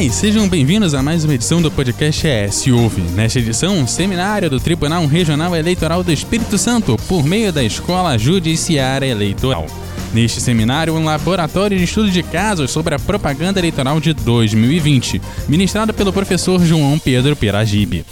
[0.00, 3.00] E sejam bem-vindos a mais uma edição do podcast ES Ouve.
[3.12, 8.18] Nesta edição, um seminário do Tribunal Regional Eleitoral do Espírito Santo por meio da Escola
[8.18, 9.66] Judiciária Eleitoral.
[10.12, 15.94] Neste seminário, um laboratório de estudo de casos sobre a propaganda eleitoral de 2020, ministrado
[15.94, 18.04] pelo professor João Pedro Piragibe.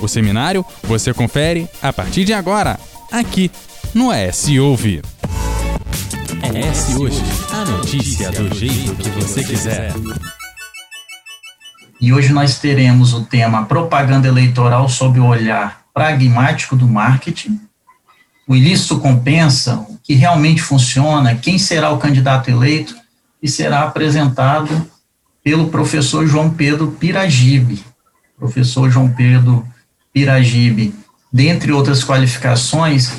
[0.00, 2.80] O seminário você confere a partir de agora,
[3.12, 3.50] aqui
[3.94, 5.02] no ES Ouve.
[6.42, 9.92] ES Hoje, a notícia do jeito que você quiser.
[12.00, 17.60] E hoje nós teremos o tema propaganda eleitoral sob o olhar pragmático do marketing.
[18.48, 22.96] O ilícito compensa, o que realmente funciona, quem será o candidato eleito,
[23.42, 24.90] e será apresentado
[25.44, 27.84] pelo professor João Pedro Piragibe.
[28.38, 29.66] Professor João Pedro
[30.12, 30.94] Piragibe,
[31.30, 33.12] dentre outras qualificações,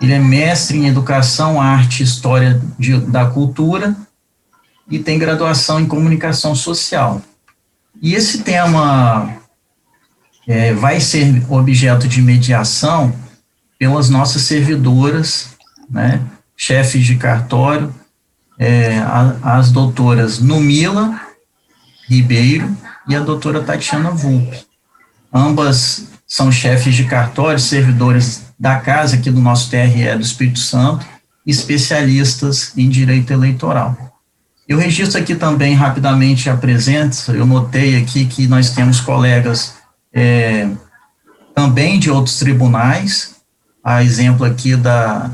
[0.00, 3.96] ele é mestre em Educação, Arte e História de, da Cultura
[4.90, 7.22] e tem graduação em Comunicação Social.
[8.02, 9.36] E esse tema
[10.46, 13.14] é, vai ser objeto de mediação
[13.78, 15.50] pelas nossas servidoras,
[15.88, 16.20] né,
[16.56, 17.94] chefes de cartório,
[18.58, 21.20] é, a, as doutoras Numila
[22.08, 22.76] Ribeiro
[23.08, 24.66] e a doutora Tatiana Vulpe.
[25.32, 31.06] Ambas são chefes de cartório, servidores da casa aqui do nosso TRE do Espírito Santo,
[31.46, 34.09] especialistas em direito eleitoral.
[34.70, 39.74] Eu registro aqui também rapidamente a presença, eu notei aqui que nós temos colegas
[40.12, 40.70] é,
[41.52, 43.34] também de outros tribunais,
[43.82, 45.28] a exemplo aqui da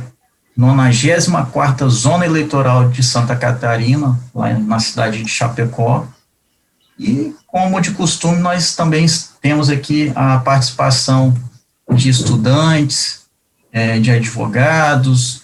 [0.59, 6.07] 94ª Zona Eleitoral de Santa Catarina, lá na cidade de Chapecó,
[6.99, 9.05] e, como de costume, nós também
[9.43, 11.37] temos aqui a participação
[11.93, 13.27] de estudantes,
[13.71, 15.43] é, de advogados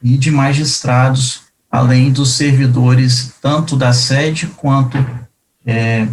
[0.00, 1.41] e de magistrados,
[1.72, 4.98] além dos servidores tanto da sede quanto
[5.64, 6.06] é,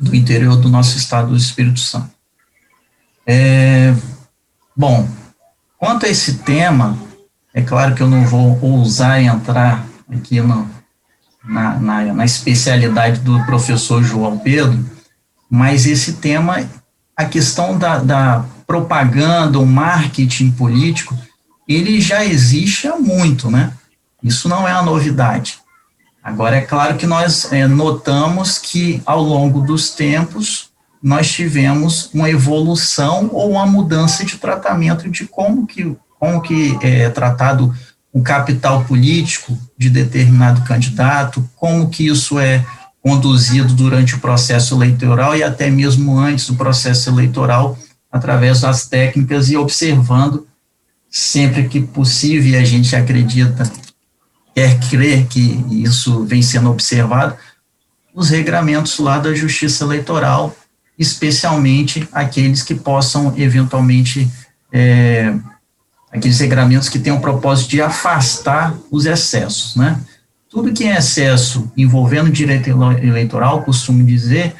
[0.00, 2.10] do interior do nosso estado do Espírito Santo.
[3.24, 3.94] É,
[4.76, 5.08] bom,
[5.78, 6.98] quanto a esse tema,
[7.54, 10.68] é claro que eu não vou ousar entrar aqui no,
[11.44, 14.84] na, na, na especialidade do professor João Pedro,
[15.48, 16.68] mas esse tema,
[17.16, 21.16] a questão da, da propaganda, o marketing político,
[21.68, 23.72] ele já existe há muito, né?
[24.24, 25.58] Isso não é uma novidade.
[26.22, 30.70] Agora, é claro que nós é, notamos que, ao longo dos tempos,
[31.02, 37.10] nós tivemos uma evolução ou uma mudança de tratamento de como que, como que é
[37.10, 37.74] tratado
[38.10, 42.64] o capital político de determinado candidato, como que isso é
[43.02, 47.76] conduzido durante o processo eleitoral e até mesmo antes do processo eleitoral,
[48.10, 50.46] através das técnicas e observando
[51.10, 53.70] sempre que possível, e a gente acredita,
[54.54, 57.36] quer crer que isso vem sendo observado,
[58.14, 60.54] os regramentos lá da Justiça Eleitoral,
[60.96, 64.30] especialmente aqueles que possam eventualmente
[64.72, 65.34] é,
[66.12, 70.00] aqueles regramentos que têm o propósito de afastar os excessos, né?
[70.48, 72.70] Tudo que é excesso envolvendo direito
[73.02, 74.54] eleitoral, costumo dizer,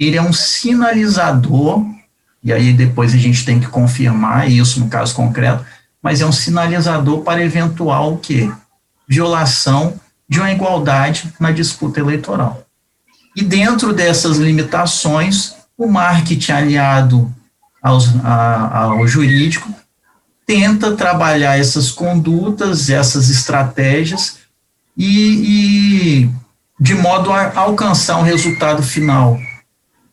[0.00, 1.86] ele é um sinalizador,
[2.42, 5.64] e aí depois a gente tem que confirmar isso no caso concreto,
[6.02, 8.50] mas é um sinalizador para eventual o quê?
[9.08, 9.98] Violação
[10.28, 12.62] de uma igualdade na disputa eleitoral.
[13.34, 17.34] E dentro dessas limitações, o marketing aliado
[17.82, 19.72] aos, a, ao jurídico
[20.46, 24.38] tenta trabalhar essas condutas, essas estratégias,
[24.96, 26.30] e, e
[26.80, 29.38] de modo a alcançar um resultado final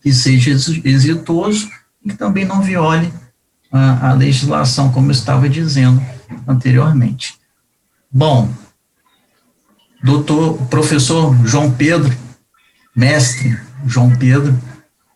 [0.02, 1.70] que seja exitoso
[2.04, 3.12] e que também não viole
[3.72, 6.02] a, a legislação, como eu estava dizendo
[6.48, 7.36] anteriormente.
[8.12, 8.54] Bom,
[10.06, 12.16] doutor, professor João Pedro,
[12.96, 14.58] mestre João Pedro,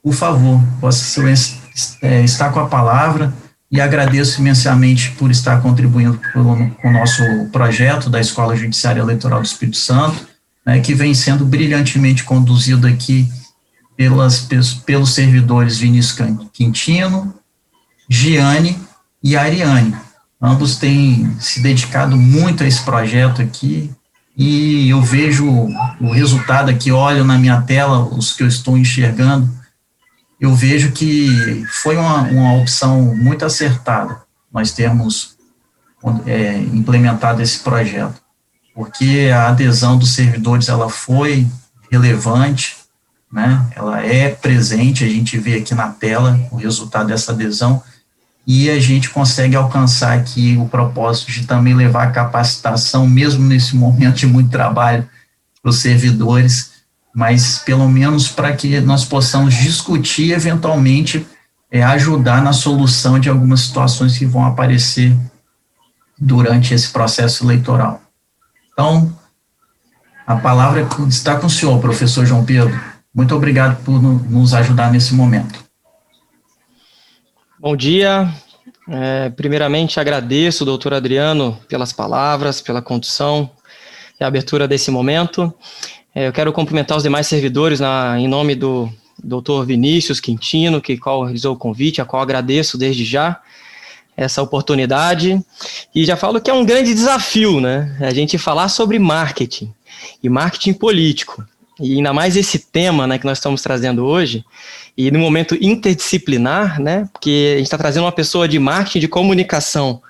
[0.01, 1.59] por favor, Vossa Excelência
[2.01, 3.31] é, está com a palavra
[3.72, 9.46] e agradeço imensamente por estar contribuindo com o nosso projeto da Escola Judiciária Eleitoral do
[9.46, 10.28] Espírito Santo,
[10.66, 13.29] né, que vem sendo brilhantemente conduzido aqui
[13.96, 14.47] pelas,
[14.85, 16.17] pelos servidores Vinícius
[16.52, 17.35] Quintino,
[18.09, 18.75] Giane
[19.22, 19.96] e Ariane.
[20.41, 23.91] Ambos têm se dedicado muito a esse projeto aqui,
[24.41, 25.46] e eu vejo
[26.00, 29.50] o resultado aqui, olho na minha tela os que eu estou enxergando,
[30.40, 35.36] eu vejo que foi uma, uma opção muito acertada nós termos
[36.26, 38.22] é, implementado esse projeto,
[38.74, 41.46] porque a adesão dos servidores ela foi
[41.91, 42.78] relevante,
[43.30, 43.68] né?
[43.76, 47.84] Ela é presente, a gente vê aqui na tela o resultado dessa adesão
[48.51, 53.75] e a gente consegue alcançar aqui o propósito de também levar a capacitação, mesmo nesse
[53.75, 55.07] momento de muito trabalho
[55.61, 56.72] para os servidores,
[57.13, 61.28] mas pelo menos para que nós possamos discutir eventualmente
[61.69, 65.16] é, ajudar na solução de algumas situações que vão aparecer
[66.17, 68.02] durante esse processo eleitoral.
[68.73, 69.16] Então,
[70.25, 72.75] a palavra está com o senhor, professor João Pedro.
[73.13, 75.68] Muito obrigado por nos ajudar nesse momento.
[77.61, 78.34] Bom dia.
[78.88, 83.52] É, primeiramente, agradeço, doutor Adriano, pelas palavras, pela condução
[84.17, 85.53] e abertura desse momento.
[86.16, 88.90] É, eu quero cumprimentar os demais servidores na, em nome do
[89.22, 93.41] doutor Vinícius Quintino, que qual realizou o convite, a qual agradeço desde já
[94.16, 95.38] essa oportunidade.
[95.94, 97.94] E já falo que é um grande desafio, né?
[98.00, 99.73] A gente falar sobre marketing
[100.23, 101.46] e marketing político.
[101.79, 104.43] E ainda mais esse tema né, que nós estamos trazendo hoje,
[104.97, 107.08] e no momento interdisciplinar, né?
[107.14, 110.02] Porque a gente está trazendo uma pessoa de marketing, de comunicação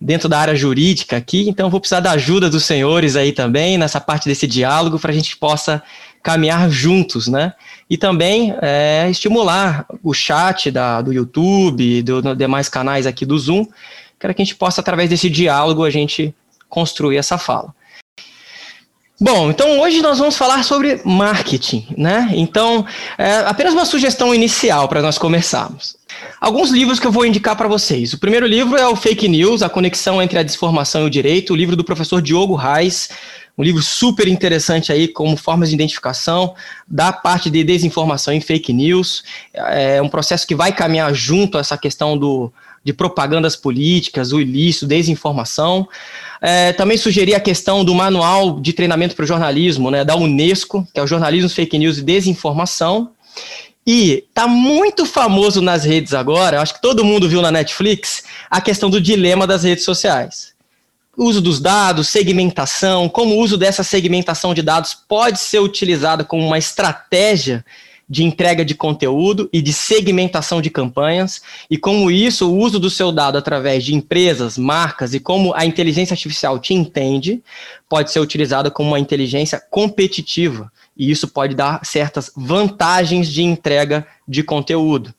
[0.00, 4.00] dentro da área jurídica aqui, então vou precisar da ajuda dos senhores aí também nessa
[4.00, 5.80] parte desse diálogo para a gente possa
[6.22, 7.52] caminhar juntos, né?
[7.88, 13.66] E também é, estimular o chat da, do YouTube, dos demais canais aqui do Zoom,
[14.18, 16.34] para que a gente possa, através desse diálogo, a gente
[16.68, 17.74] construir essa fala.
[19.22, 22.28] Bom, então hoje nós vamos falar sobre marketing, né?
[22.32, 22.84] Então,
[23.16, 25.96] é, apenas uma sugestão inicial para nós começarmos.
[26.40, 28.12] Alguns livros que eu vou indicar para vocês.
[28.12, 31.52] O primeiro livro é o Fake News, a conexão entre a desinformação e o direito,
[31.52, 33.10] o livro do professor Diogo Reis,
[33.56, 36.56] um livro super interessante aí como formas de identificação
[36.88, 39.22] da parte de desinformação e fake news.
[39.54, 42.52] É um processo que vai caminhar junto a essa questão do,
[42.82, 45.88] de propagandas políticas, o ilícito, desinformação.
[46.44, 50.86] É, também sugeri a questão do manual de treinamento para o jornalismo, né, da Unesco,
[50.92, 53.12] que é o Jornalismo, Fake News e Desinformação.
[53.86, 58.60] E tá muito famoso nas redes agora, acho que todo mundo viu na Netflix, a
[58.60, 60.52] questão do dilema das redes sociais
[61.16, 66.46] uso dos dados, segmentação, como o uso dessa segmentação de dados pode ser utilizado como
[66.46, 67.64] uma estratégia
[68.08, 71.40] de entrega de conteúdo e de segmentação de campanhas,
[71.70, 75.64] e como isso, o uso do seu dado através de empresas, marcas e como a
[75.64, 77.42] inteligência artificial te entende,
[77.88, 84.06] pode ser utilizado como uma inteligência competitiva, e isso pode dar certas vantagens de entrega
[84.28, 85.14] de conteúdo.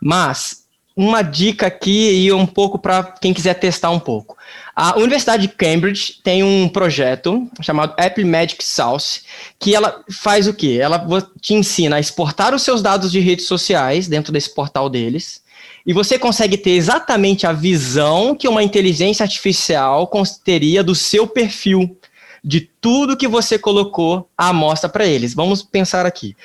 [0.00, 0.61] Mas
[0.96, 4.36] uma dica aqui e um pouco para quem quiser testar um pouco.
[4.74, 9.22] A Universidade de Cambridge tem um projeto chamado Apple Magic Sauce,
[9.58, 10.78] que ela faz o quê?
[10.80, 11.06] Ela
[11.40, 15.42] te ensina a exportar os seus dados de redes sociais dentro desse portal deles,
[15.84, 20.10] e você consegue ter exatamente a visão que uma inteligência artificial
[20.44, 21.98] teria do seu perfil,
[22.44, 25.34] de tudo que você colocou à amostra para eles.
[25.34, 26.36] Vamos pensar aqui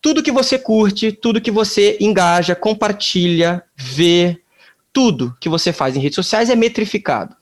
[0.00, 4.40] tudo que você curte, tudo que você engaja, compartilha, vê,
[4.92, 7.36] tudo que você faz em redes sociais é metrificado.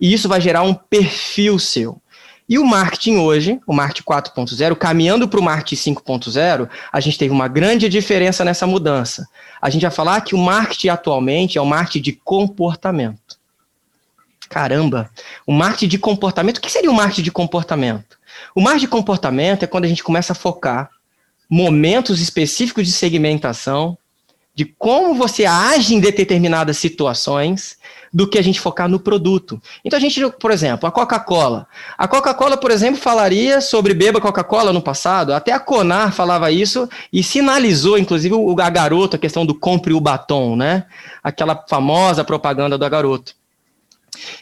[0.00, 2.00] E isso vai gerar um perfil seu.
[2.48, 7.32] E o marketing hoje, o marketing 4.0, caminhando para o marketing 5.0, a gente teve
[7.32, 9.28] uma grande diferença nessa mudança.
[9.62, 13.38] A gente vai falar que o marketing atualmente é o marketing de comportamento.
[14.48, 15.08] Caramba,
[15.46, 18.18] o marketing de comportamento, o que seria o marketing de comportamento?
[18.52, 20.90] O marketing de comportamento é quando a gente começa a focar
[21.50, 23.98] momentos específicos de segmentação,
[24.54, 27.78] de como você age em determinadas situações,
[28.12, 29.60] do que a gente focar no produto.
[29.84, 31.66] Então a gente, por exemplo, a Coca-Cola.
[31.96, 36.88] A Coca-Cola, por exemplo, falaria sobre beba Coca-Cola no passado, até a Conar falava isso
[37.12, 40.86] e sinalizou, inclusive, o, a garoto, a questão do compre o batom, né?
[41.22, 43.34] Aquela famosa propaganda do garoto.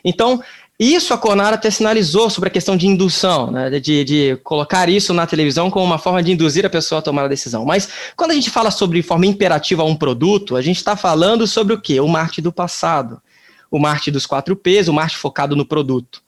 [0.03, 0.43] Então,
[0.79, 5.13] isso a Conar até sinalizou sobre a questão de indução, né, de, de, colocar isso
[5.13, 7.65] na televisão como uma forma de induzir a pessoa a tomar a decisão.
[7.65, 11.49] Mas quando a gente fala sobre forma imperativa a um produto, a gente está falando
[11.49, 11.99] sobre o quê?
[11.99, 13.21] O marketing do passado,
[13.69, 16.23] o marketing dos quatro P's, o marketing focado no produto.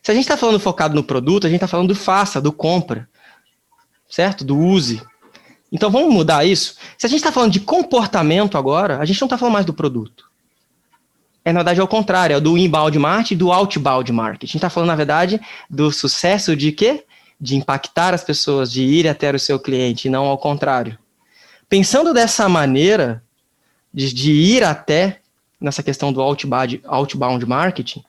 [0.00, 2.52] Se a gente está falando focado no produto, a gente está falando do faça, do
[2.52, 3.08] compra,
[4.08, 4.44] certo?
[4.44, 5.02] Do use.
[5.72, 6.76] Então vamos mudar isso?
[6.96, 9.74] Se a gente está falando de comportamento agora, a gente não está falando mais do
[9.74, 10.32] produto
[11.44, 14.44] é, na verdade, ao contrário, é do inbound marketing e do outbound marketing.
[14.44, 17.04] A gente está falando, na verdade, do sucesso de quê?
[17.38, 20.98] De impactar as pessoas, de ir até o seu cliente, e não ao contrário.
[21.68, 23.22] Pensando dessa maneira,
[23.92, 25.20] de, de ir até,
[25.60, 28.02] nessa questão do outbound, outbound marketing,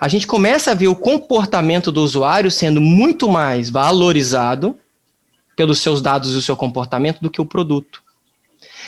[0.00, 4.76] a gente começa a ver o comportamento do usuário sendo muito mais valorizado
[5.54, 8.02] pelos seus dados e o seu comportamento do que o produto.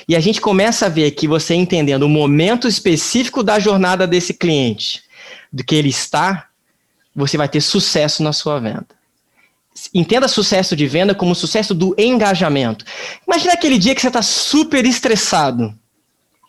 [0.09, 4.35] E a gente começa a ver que você entendendo o momento específico da jornada desse
[4.35, 5.03] cliente,
[5.53, 6.49] do que ele está,
[7.15, 8.87] você vai ter sucesso na sua venda.
[9.95, 12.85] Entenda sucesso de venda como sucesso do engajamento.
[13.27, 15.75] Imagina aquele dia que você está super estressado.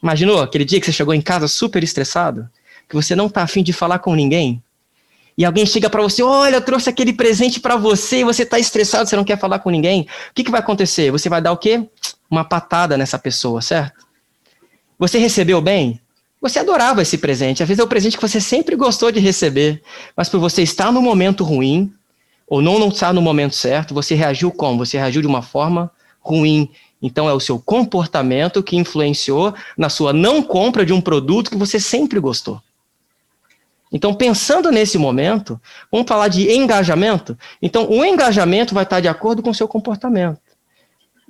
[0.02, 2.50] Imaginou aquele dia que você chegou em casa super estressado?
[2.90, 4.62] Que você não está afim de falar com ninguém?
[5.38, 8.60] e alguém chega para você, olha, eu trouxe aquele presente para você, e você está
[8.60, 11.12] estressado, você não quer falar com ninguém, o que, que vai acontecer?
[11.12, 11.88] Você vai dar o quê?
[12.34, 14.08] Uma patada nessa pessoa, certo?
[14.98, 16.02] Você recebeu bem?
[16.42, 19.84] Você adorava esse presente, às vezes é o presente que você sempre gostou de receber,
[20.18, 21.94] mas por você estar no momento ruim,
[22.48, 24.84] ou não, não estar no momento certo, você reagiu como?
[24.84, 26.72] Você reagiu de uma forma ruim.
[27.00, 31.58] Então é o seu comportamento que influenciou na sua não compra de um produto que
[31.58, 32.60] você sempre gostou.
[33.92, 35.62] Então, pensando nesse momento,
[35.92, 37.38] vamos falar de engajamento.
[37.62, 40.42] Então, o engajamento vai estar de acordo com o seu comportamento.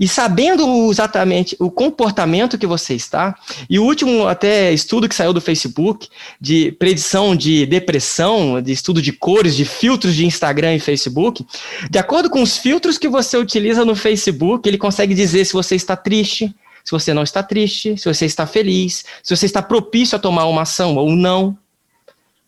[0.03, 3.33] E sabendo exatamente o comportamento que você está,
[3.69, 6.09] e o último até estudo que saiu do Facebook
[6.41, 11.45] de predição de depressão, de estudo de cores, de filtros de Instagram e Facebook,
[11.89, 15.75] de acordo com os filtros que você utiliza no Facebook, ele consegue dizer se você
[15.75, 20.17] está triste, se você não está triste, se você está feliz, se você está propício
[20.17, 21.57] a tomar uma ação ou não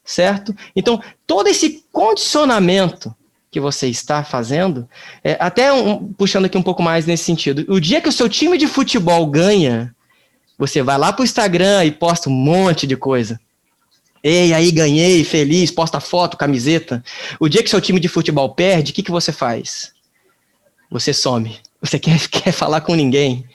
[0.04, 0.56] certo?
[0.76, 3.16] Então, todo esse condicionamento
[3.56, 4.86] que você está fazendo,
[5.24, 8.28] é, até um, puxando aqui um pouco mais nesse sentido, o dia que o seu
[8.28, 9.96] time de futebol ganha,
[10.58, 13.40] você vai lá para o Instagram e posta um monte de coisa.
[14.22, 17.02] Ei, aí ganhei, feliz, posta foto, camiseta.
[17.40, 19.94] O dia que seu time de futebol perde, o que, que você faz?
[20.92, 21.58] Você some.
[21.80, 23.46] Você quer, quer falar com ninguém.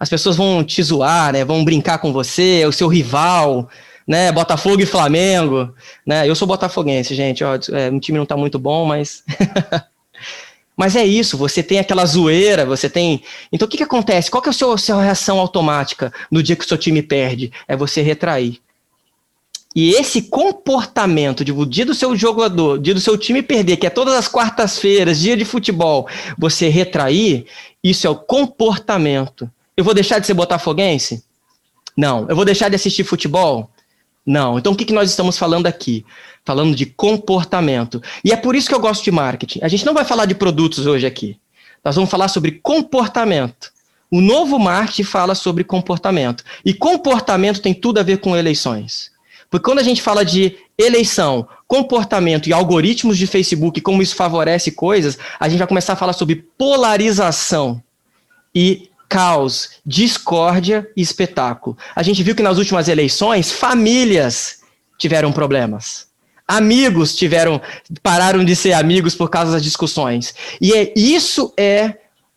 [0.00, 1.44] As pessoas vão te zoar, né?
[1.44, 3.70] vão brincar com você, é o seu rival,
[4.06, 4.30] né?
[4.32, 5.74] Botafogo e Flamengo,
[6.06, 6.28] né?
[6.28, 9.22] Eu sou botafoguense, gente, ó, é, o time não tá muito bom, mas
[10.76, 13.22] Mas é isso, você tem aquela zoeira, você tem.
[13.52, 14.30] Então o que, que acontece?
[14.30, 17.52] Qual que é a sua, sua reação automática no dia que o seu time perde?
[17.68, 18.60] É você retrair.
[19.74, 23.86] E esse comportamento de o dia do seu jogador, dia do seu time perder, que
[23.86, 26.08] é todas as quartas-feiras, dia de futebol,
[26.38, 27.46] você retrair,
[27.82, 29.50] isso é o comportamento.
[29.76, 31.24] Eu vou deixar de ser botafoguense?
[31.96, 32.28] Não.
[32.28, 33.68] Eu vou deixar de assistir futebol?
[34.26, 34.58] Não.
[34.58, 36.04] Então, o que, que nós estamos falando aqui?
[36.44, 38.02] Falando de comportamento.
[38.24, 39.60] E é por isso que eu gosto de marketing.
[39.62, 41.36] A gente não vai falar de produtos hoje aqui.
[41.84, 43.72] Nós vamos falar sobre comportamento.
[44.10, 46.42] O novo marketing fala sobre comportamento.
[46.64, 49.10] E comportamento tem tudo a ver com eleições.
[49.50, 54.72] Porque quando a gente fala de eleição, comportamento e algoritmos de Facebook, como isso favorece
[54.72, 57.82] coisas, a gente vai começar a falar sobre polarização
[58.54, 61.78] e caos, discórdia e espetáculo.
[61.94, 64.58] A gente viu que nas últimas eleições, famílias
[64.98, 66.08] tiveram problemas.
[66.48, 67.60] Amigos tiveram
[68.02, 70.34] pararam de ser amigos por causa das discussões.
[70.60, 71.94] E é, isso é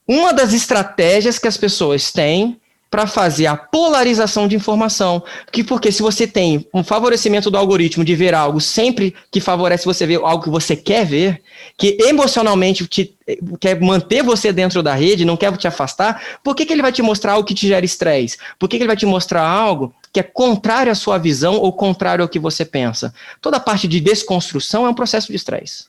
[0.07, 5.23] uma das estratégias que as pessoas têm para fazer a polarização de informação.
[5.51, 9.85] Que, porque se você tem um favorecimento do algoritmo de ver algo sempre que favorece
[9.85, 11.41] você ver algo que você quer ver,
[11.77, 13.15] que emocionalmente te,
[13.59, 16.91] quer manter você dentro da rede, não quer te afastar, por que, que ele vai
[16.91, 18.37] te mostrar algo que te gera estresse?
[18.57, 21.73] Por que, que ele vai te mostrar algo que é contrário à sua visão ou
[21.73, 23.13] contrário ao que você pensa?
[23.41, 25.85] Toda a parte de desconstrução é um processo de estresse.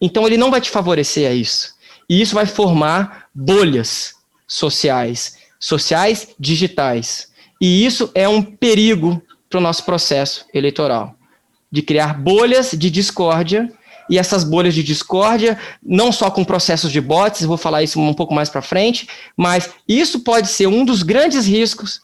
[0.00, 1.74] Então ele não vai te favorecer a isso.
[2.08, 4.14] E isso vai formar bolhas
[4.48, 7.28] sociais sociais digitais.
[7.60, 11.14] E isso é um perigo para o nosso processo eleitoral,
[11.70, 13.70] de criar bolhas de discórdia,
[14.08, 18.12] e essas bolhas de discórdia, não só com processos de bots, vou falar isso um
[18.12, 22.00] pouco mais para frente, mas isso pode ser um dos grandes riscos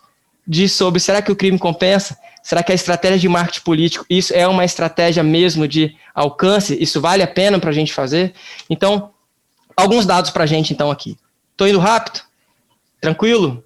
[0.47, 2.17] de sobre será que o crime compensa?
[2.45, 6.81] Será que a estratégia de marketing político, isso é uma estratégia mesmo de alcance?
[6.81, 8.35] Isso vale a pena para a gente fazer?
[8.71, 9.11] Então,
[9.77, 11.19] alguns dados para a gente então aqui.
[11.51, 12.21] Estou indo rápido?
[13.07, 13.63] Tranquilo?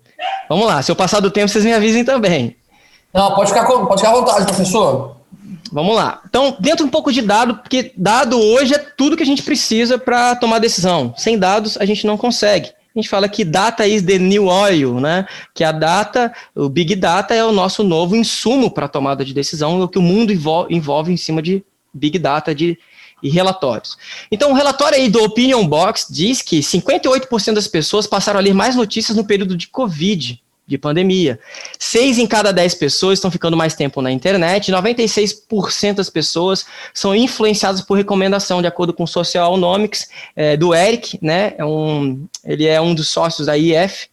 [0.50, 2.56] Vamos lá, se eu passar do tempo, vocês me avisem também.
[3.14, 5.16] Não, pode ficar, pode ficar à vontade, professor.
[5.72, 6.20] Vamos lá.
[6.28, 9.96] Então, dentro um pouco de dado, porque dado hoje é tudo que a gente precisa
[9.96, 11.14] para tomar decisão.
[11.16, 12.68] Sem dados, a gente não consegue.
[12.94, 15.24] A gente fala que data is the new oil, né?
[15.54, 19.80] Que a data, o big data é o nosso novo insumo para tomada de decisão,
[19.80, 22.78] o que o mundo envolve, envolve em cima de big data, de
[23.22, 23.96] e relatórios.
[24.30, 28.54] Então, o relatório aí do Opinion Box diz que 58% das pessoas passaram a ler
[28.54, 31.40] mais notícias no período de Covid, de pandemia.
[31.78, 37.14] Seis em cada dez pessoas estão ficando mais tempo na internet, 96% das pessoas são
[37.14, 41.54] influenciadas por recomendação, de acordo com o Socialnomics é, do Eric, né?
[41.58, 44.08] É um, ele é um dos sócios da IF,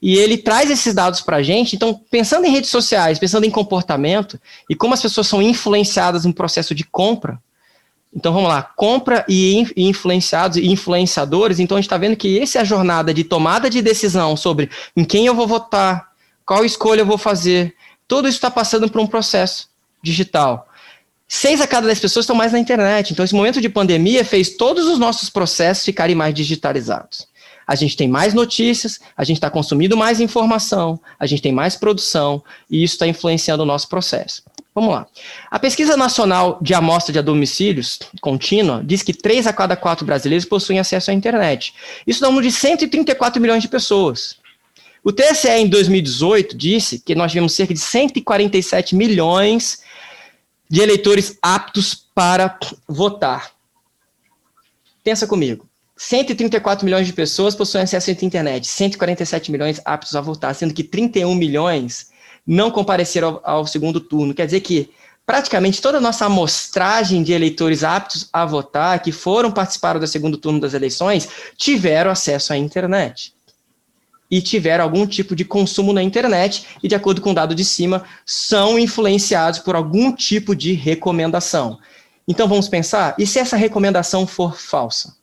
[0.00, 1.76] e ele traz esses dados para a gente.
[1.76, 6.32] Então, pensando em redes sociais, pensando em comportamento e como as pessoas são influenciadas no
[6.32, 7.38] processo de compra,
[8.14, 11.58] então vamos lá, compra e influenciados e influenciadores.
[11.58, 14.70] Então a gente está vendo que essa é a jornada de tomada de decisão sobre
[14.96, 16.08] em quem eu vou votar,
[16.44, 17.74] qual escolha eu vou fazer.
[18.06, 19.68] Tudo isso está passando por um processo
[20.02, 20.66] digital.
[21.26, 23.12] Seis a cada dez pessoas estão mais na internet.
[23.12, 27.28] Então esse momento de pandemia fez todos os nossos processos ficarem mais digitalizados.
[27.66, 31.76] A gente tem mais notícias, a gente está consumindo mais informação, a gente tem mais
[31.76, 34.42] produção e isso está influenciando o nosso processo.
[34.78, 35.08] Vamos lá.
[35.50, 40.44] A pesquisa nacional de amostra de domicílios contínua diz que 3 a cada 4 brasileiros
[40.44, 41.74] possuem acesso à internet.
[42.06, 44.36] Isso dá um número de 134 milhões de pessoas.
[45.02, 49.82] O TSE, em 2018, disse que nós tivemos cerca de 147 milhões
[50.70, 52.56] de eleitores aptos para
[52.86, 53.50] votar.
[55.02, 55.68] Pensa comigo.
[55.96, 60.84] 134 milhões de pessoas possuem acesso à internet, 147 milhões aptos a votar, sendo que
[60.84, 62.16] 31 milhões
[62.48, 64.32] não compareceram ao, ao segundo turno.
[64.32, 64.90] Quer dizer que
[65.26, 70.38] praticamente toda a nossa amostragem de eleitores aptos a votar, que foram participar do segundo
[70.38, 71.28] turno das eleições,
[71.58, 73.34] tiveram acesso à internet.
[74.30, 77.64] E tiveram algum tipo de consumo na internet, e de acordo com o dado de
[77.64, 81.78] cima, são influenciados por algum tipo de recomendação.
[82.26, 85.17] Então vamos pensar, e se essa recomendação for falsa?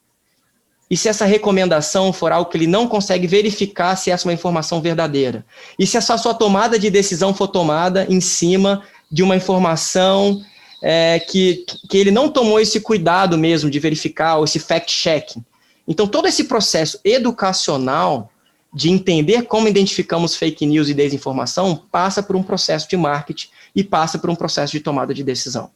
[0.90, 4.34] E se essa recomendação for algo que ele não consegue verificar se essa é uma
[4.34, 5.46] informação verdadeira?
[5.80, 10.42] E se essa sua tomada de decisão for tomada em cima de uma informação
[10.84, 15.44] é, que, que ele não tomou esse cuidado mesmo de verificar, ou esse fact-checking?
[15.88, 18.30] Então, todo esse processo educacional
[18.74, 23.84] de entender como identificamos fake news e desinformação passa por um processo de marketing e
[23.84, 25.72] passa por um processo de tomada de decisão.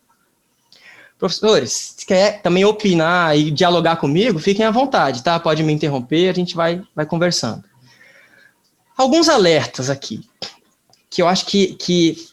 [1.19, 5.37] Professores, se quer também opinar e dialogar comigo, fiquem à vontade, tá?
[5.37, 7.61] Pode me interromper, a gente vai, vai conversando.
[8.97, 10.21] Alguns alertas aqui,
[11.09, 12.29] que eu acho que, que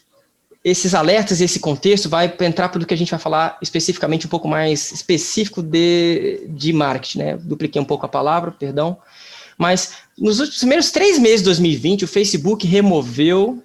[0.65, 4.31] esses alertas, esse contexto, vai entrar para o que a gente vai falar especificamente um
[4.31, 7.37] pouco mais específico de, de marketing, né?
[7.37, 8.99] Dupliquei um pouco a palavra, perdão.
[9.59, 13.65] Mas nos últimos primeiros três meses de 2020, o Facebook removeu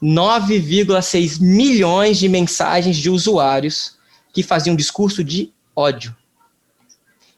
[0.00, 3.94] 9,6 milhões de mensagens de usuários
[4.34, 6.14] que faziam um discurso de ódio.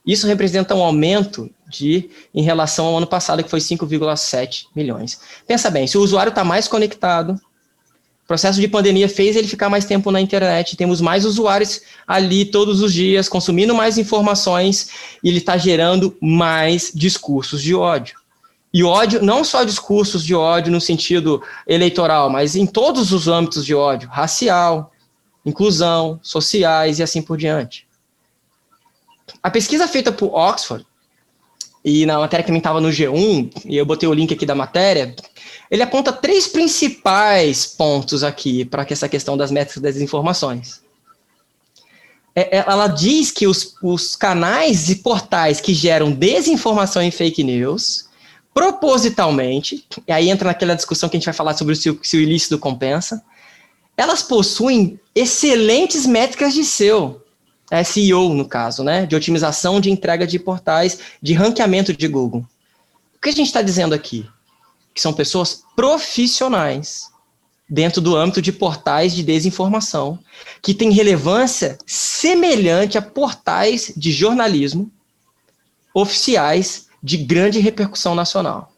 [0.04, 5.20] Isso representa um aumento de em relação ao ano passado, que foi 5,7 milhões.
[5.46, 9.68] Pensa bem, se o usuário está mais conectado, o processo de pandemia fez ele ficar
[9.68, 14.90] mais tempo na internet, temos mais usuários ali todos os dias, consumindo mais informações,
[15.22, 18.16] e ele está gerando mais discursos de ódio.
[18.72, 23.64] E ódio, não só discursos de ódio no sentido eleitoral, mas em todos os âmbitos
[23.64, 24.92] de ódio, racial,
[25.46, 27.86] inclusão, sociais e assim por diante.
[29.42, 30.84] A pesquisa feita por Oxford,
[31.84, 34.56] e na matéria que também estava no G1, e eu botei o link aqui da
[34.56, 35.14] matéria,
[35.70, 40.82] ele aponta três principais pontos aqui para que essa questão das métricas das informações.
[42.34, 47.42] É, é, ela diz que os, os canais e portais que geram desinformação e fake
[47.44, 48.08] news,
[48.52, 52.20] propositalmente, e aí entra naquela discussão que a gente vai falar sobre se, se o
[52.20, 53.22] ilícito compensa,
[53.96, 57.22] elas possuem excelentes métricas de SEO,
[57.84, 62.46] SEO no caso, né, de otimização de entrega de portais, de ranqueamento de Google.
[63.16, 64.28] O que a gente está dizendo aqui?
[64.94, 67.10] Que são pessoas profissionais
[67.68, 70.18] dentro do âmbito de portais de desinformação,
[70.62, 74.90] que têm relevância semelhante a portais de jornalismo
[75.92, 78.72] oficiais de grande repercussão nacional.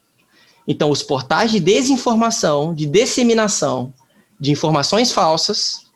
[0.66, 3.92] Então, os portais de desinformação, de disseminação,
[4.38, 5.86] de informações falsas,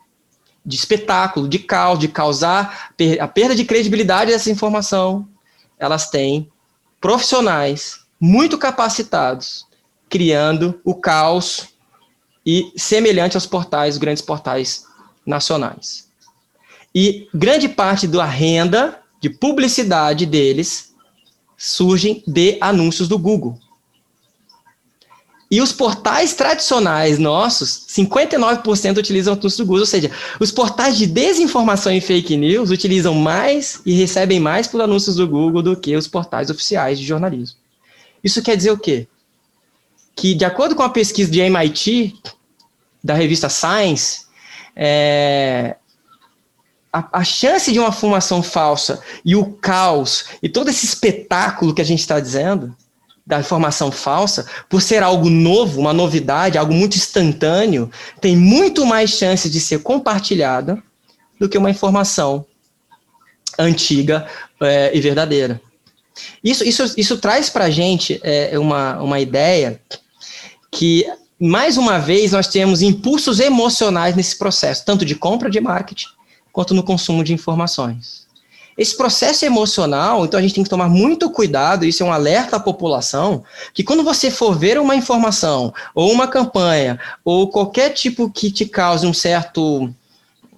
[0.64, 5.28] de espetáculo, de caos, de causar a perda de credibilidade dessa informação,
[5.78, 6.50] elas têm
[7.00, 9.66] profissionais muito capacitados
[10.08, 11.68] criando o caos
[12.44, 14.84] e semelhante aos portais, grandes portais
[15.24, 16.08] nacionais.
[16.94, 20.92] E grande parte da renda de publicidade deles
[21.56, 23.58] surgem de anúncios do Google.
[25.52, 30.10] E os portais tradicionais nossos, 59% utilizam anúncios do Google, ou seja,
[30.40, 35.28] os portais de desinformação e fake news utilizam mais e recebem mais por anúncios do
[35.28, 37.58] Google do que os portais oficiais de jornalismo.
[38.24, 39.06] Isso quer dizer o quê?
[40.16, 42.18] Que, de acordo com a pesquisa de MIT,
[43.04, 44.22] da revista Science,
[44.74, 45.76] é,
[46.90, 51.82] a, a, chance de uma formação falsa e o caos e todo esse espetáculo que
[51.82, 52.74] a gente está dizendo
[53.26, 59.10] da informação falsa, por ser algo novo, uma novidade, algo muito instantâneo, tem muito mais
[59.10, 60.82] chances de ser compartilhada
[61.38, 62.44] do que uma informação
[63.58, 64.26] antiga
[64.60, 65.60] é, e verdadeira.
[66.42, 69.80] Isso, isso, isso traz para a gente é, uma, uma ideia
[70.70, 71.06] que,
[71.38, 76.08] mais uma vez, nós temos impulsos emocionais nesse processo, tanto de compra de marketing,
[76.52, 78.21] quanto no consumo de informações.
[78.76, 82.56] Esse processo emocional, então a gente tem que tomar muito cuidado, isso é um alerta
[82.56, 88.30] à população, que quando você for ver uma informação, ou uma campanha, ou qualquer tipo
[88.30, 89.92] que te cause um certo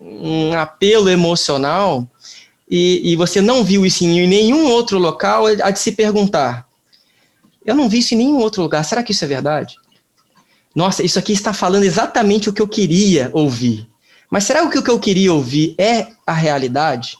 [0.00, 2.06] um apelo emocional,
[2.70, 6.66] e, e você não viu isso em nenhum outro local, há de se perguntar:
[7.64, 9.76] eu não vi isso em nenhum outro lugar, será que isso é verdade?
[10.74, 13.88] Nossa, isso aqui está falando exatamente o que eu queria ouvir
[14.28, 17.16] Mas será que o que eu queria ouvir é a realidade?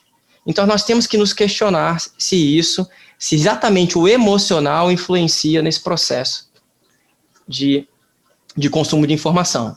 [0.47, 2.87] Então nós temos que nos questionar se isso,
[3.19, 6.49] se exatamente o emocional influencia nesse processo
[7.49, 7.87] de,
[8.57, 9.77] de consumo de informação.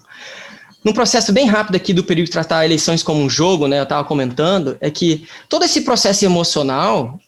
[0.83, 3.83] Num processo bem rápido aqui do período de tratar eleições como um jogo, né, eu
[3.83, 7.19] estava comentando, é que todo esse processo emocional,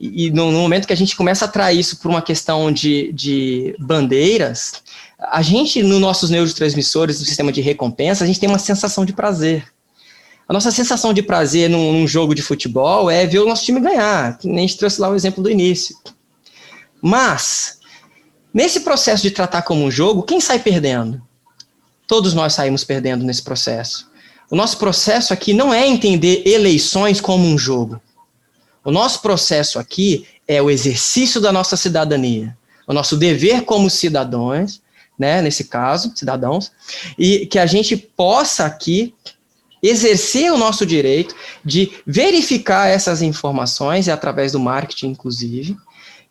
[0.00, 3.12] e no, no, momento que a gente começa a trair isso por uma questão de,
[3.12, 4.82] de bandeiras,
[5.18, 9.12] a gente, nos nossos neurotransmissores do sistema de recompensa, a gente tem uma sensação de
[9.12, 9.66] prazer.
[10.48, 13.80] A nossa sensação de prazer num, num, jogo de futebol é ver o nosso time
[13.80, 15.94] ganhar, nem a gente trouxe lá o exemplo do início.
[17.02, 17.78] Mas,
[18.52, 21.20] nesse processo de tratar como um jogo, quem sai perdendo?
[22.06, 24.10] Todos nós saímos perdendo nesse processo.
[24.50, 28.00] O nosso processo aqui não é entender eleições como um jogo.
[28.82, 32.56] O nosso processo aqui é o exercício da nossa cidadania,
[32.86, 34.80] o nosso dever como cidadãos,
[35.18, 36.72] né, nesse caso, cidadãos,
[37.18, 39.12] e que a gente possa aqui
[39.82, 45.76] exercer o nosso direito de verificar essas informações, através do marketing, inclusive,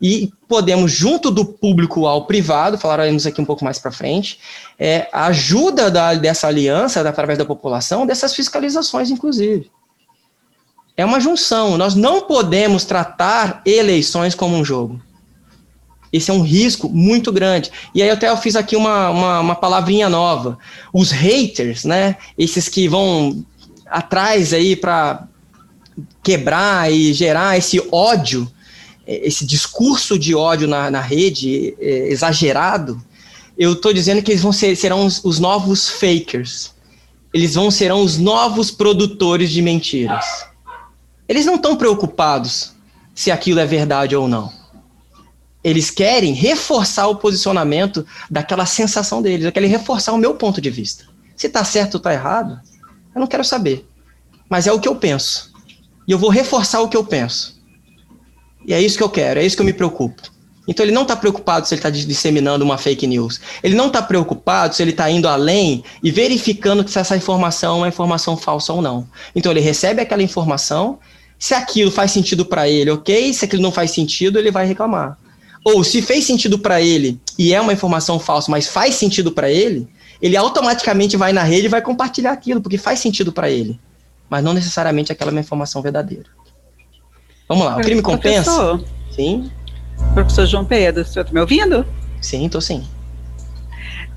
[0.01, 4.39] e podemos, junto do público ao privado, falaremos aqui um pouco mais para frente,
[4.77, 9.71] é, a ajuda da, dessa aliança, através da população, dessas fiscalizações, inclusive.
[10.95, 11.77] É uma junção.
[11.77, 15.01] Nós não podemos tratar eleições como um jogo.
[16.11, 17.71] Esse é um risco muito grande.
[17.93, 20.57] E aí até eu fiz aqui uma, uma, uma palavrinha nova.
[20.93, 22.15] Os haters, né?
[22.37, 23.45] Esses que vão
[23.85, 25.27] atrás aí para
[26.23, 28.51] quebrar e gerar esse ódio
[29.07, 33.01] esse discurso de ódio na, na rede é, exagerado,
[33.57, 36.75] eu estou dizendo que eles vão ser, serão os, os, novos fakers.
[37.33, 40.45] Eles vão serão os novos produtores de mentiras.
[41.27, 42.73] Eles não estão preocupados
[43.15, 44.51] se aquilo é verdade ou não.
[45.67, 49.51] Eles querem reforçar o posicionamento daquela sensação deles.
[49.51, 51.03] Quero reforçar o meu ponto de vista.
[51.35, 52.57] Se está certo ou está errado,
[53.13, 53.85] eu não quero saber.
[54.49, 55.51] Mas é o que eu penso.
[56.07, 57.59] E eu vou reforçar o que eu penso.
[58.65, 60.21] E é isso que eu quero, é isso que eu me preocupo.
[60.65, 63.41] Então ele não está preocupado se ele está disseminando uma fake news.
[63.61, 67.79] Ele não está preocupado se ele está indo além e verificando se essa informação é
[67.79, 69.05] uma informação falsa ou não.
[69.35, 70.97] Então ele recebe aquela informação,
[71.37, 73.33] se aquilo faz sentido para ele, ok.
[73.33, 75.17] Se aquilo não faz sentido, ele vai reclamar.
[75.69, 79.51] Ou se fez sentido para ele e é uma informação falsa, mas faz sentido para
[79.51, 79.85] ele,
[80.21, 83.77] ele automaticamente vai na rede e vai compartilhar aquilo, porque faz sentido para ele.
[84.29, 86.23] Mas não necessariamente aquela é uma informação verdadeira.
[87.49, 88.49] Vamos lá, o crime compensa?
[88.49, 89.51] Professor, sim.
[90.13, 91.85] Professor João Pedro, o senhor está me ouvindo?
[92.21, 92.87] Sim, estou sim.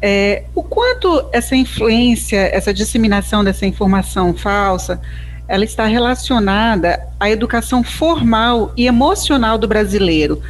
[0.01, 5.01] É, o quanto essa influência, essa disseminação dessa informação falsa,
[5.49, 10.41] ela está relacionada à educação formal e emocional do brasileiro.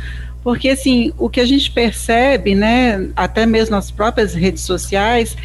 [0.43, 5.37] Porque, assim, o que a gente percebe, né, até mesmo nas próprias redes sociais,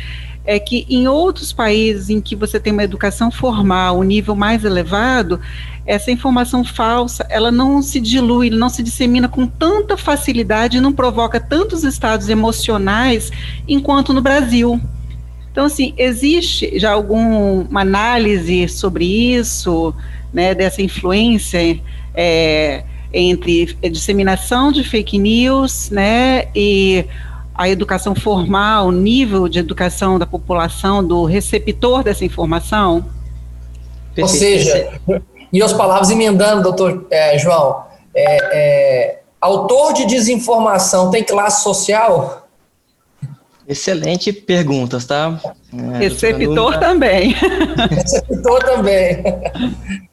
[0.45, 4.63] é que em outros países em que você tem uma educação formal, um nível mais
[4.63, 5.41] elevado,
[5.85, 11.39] essa informação falsa, ela não se dilui, não se dissemina com tanta facilidade, não provoca
[11.39, 13.31] tantos estados emocionais
[13.67, 14.79] enquanto no Brasil.
[15.51, 19.93] Então, assim, existe já alguma análise sobre isso,
[20.33, 21.79] né, dessa influência
[22.13, 22.83] é,
[23.15, 27.05] entre a disseminação de fake news, né, e
[27.55, 33.05] a educação formal, o nível de educação da população, do receptor dessa informação?
[34.17, 34.99] Ou seja,
[35.51, 42.47] e as palavras emendando, doutor é, João, é, é, autor de desinformação tem classe social?
[43.67, 45.39] Excelente perguntas, tá?
[45.73, 47.35] É, Receptor também.
[47.89, 49.23] Receptor também.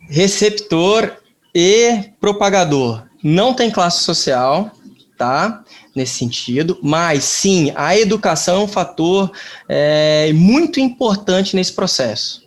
[0.09, 1.22] Receptor
[1.55, 3.05] e propagador.
[3.23, 4.71] Não tem classe social,
[5.17, 5.63] tá?
[5.95, 9.31] nesse sentido, mas sim, a educação é um fator
[9.69, 12.43] é, muito importante nesse processo.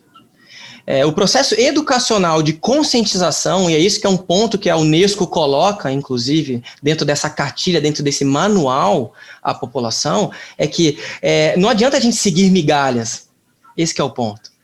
[0.87, 4.77] É, o processo educacional de conscientização, e é isso que é um ponto que a
[4.77, 11.69] Unesco coloca, inclusive, dentro dessa cartilha, dentro desse manual à população, é que é, não
[11.69, 13.27] adianta a gente seguir migalhas.
[13.75, 14.54] Esse é o ponto.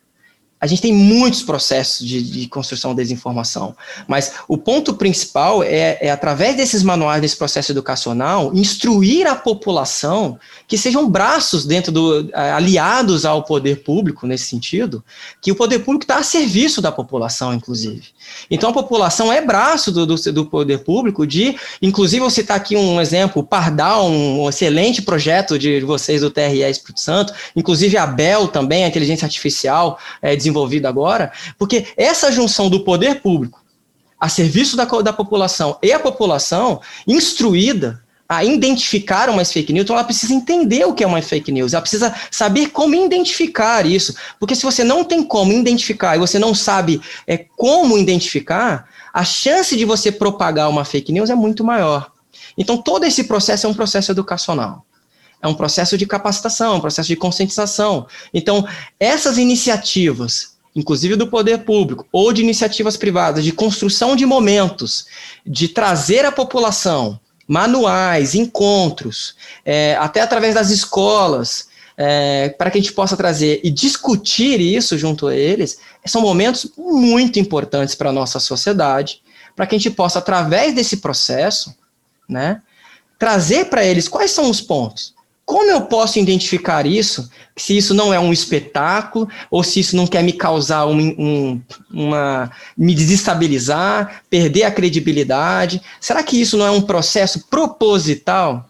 [0.62, 3.76] A gente tem muitos processos de, de construção de desinformação,
[4.08, 10.38] mas o ponto principal é, é, através desses manuais, desse processo educacional, instruir a população
[10.68, 15.04] que sejam braços dentro do, aliados ao poder público, nesse sentido,
[15.42, 18.04] que o poder público está a serviço da população, inclusive.
[18.50, 22.78] Então, a população é braço do, do, do poder público de, inclusive, vou citar aqui
[22.78, 28.06] um exemplo, o Pardal, um excelente projeto de vocês do TRE Espírito Santo, inclusive a
[28.06, 30.51] Bel também, a inteligência artificial, é, desenvolvida
[30.88, 33.62] agora, porque essa junção do poder público
[34.20, 39.94] a serviço da, da população e a população instruída a identificar uma fake news, então
[39.94, 44.16] ela precisa entender o que é uma fake news, ela precisa saber como identificar isso,
[44.40, 49.26] porque se você não tem como identificar e você não sabe é, como identificar, a
[49.26, 52.10] chance de você propagar uma fake news é muito maior.
[52.58, 54.86] Então todo esse processo é um processo educacional.
[55.42, 58.08] É um processo de capacitação, um processo de conscientização.
[58.34, 58.68] Então,
[59.00, 65.06] essas iniciativas inclusive do poder público, ou de iniciativas privadas, de construção de momentos,
[65.46, 72.82] de trazer a população manuais, encontros, é, até através das escolas, é, para que a
[72.82, 78.14] gente possa trazer e discutir isso junto a eles, são momentos muito importantes para a
[78.14, 79.22] nossa sociedade,
[79.56, 81.76] para que a gente possa, através desse processo,
[82.28, 82.62] né,
[83.20, 85.14] trazer para eles quais são os pontos.
[85.46, 87.30] Como eu posso identificar isso?
[87.58, 91.62] Se isso não é um espetáculo, ou se isso não quer me causar um, um,
[91.92, 92.52] uma.
[92.78, 95.82] me desestabilizar, perder a credibilidade?
[96.00, 98.70] Será que isso não é um processo proposital?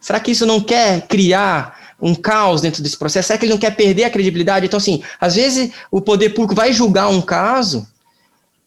[0.00, 3.26] Será que isso não quer criar um caos dentro desse processo?
[3.26, 4.66] Será que ele não quer perder a credibilidade?
[4.66, 7.86] Então, assim, às vezes o poder público vai julgar um caso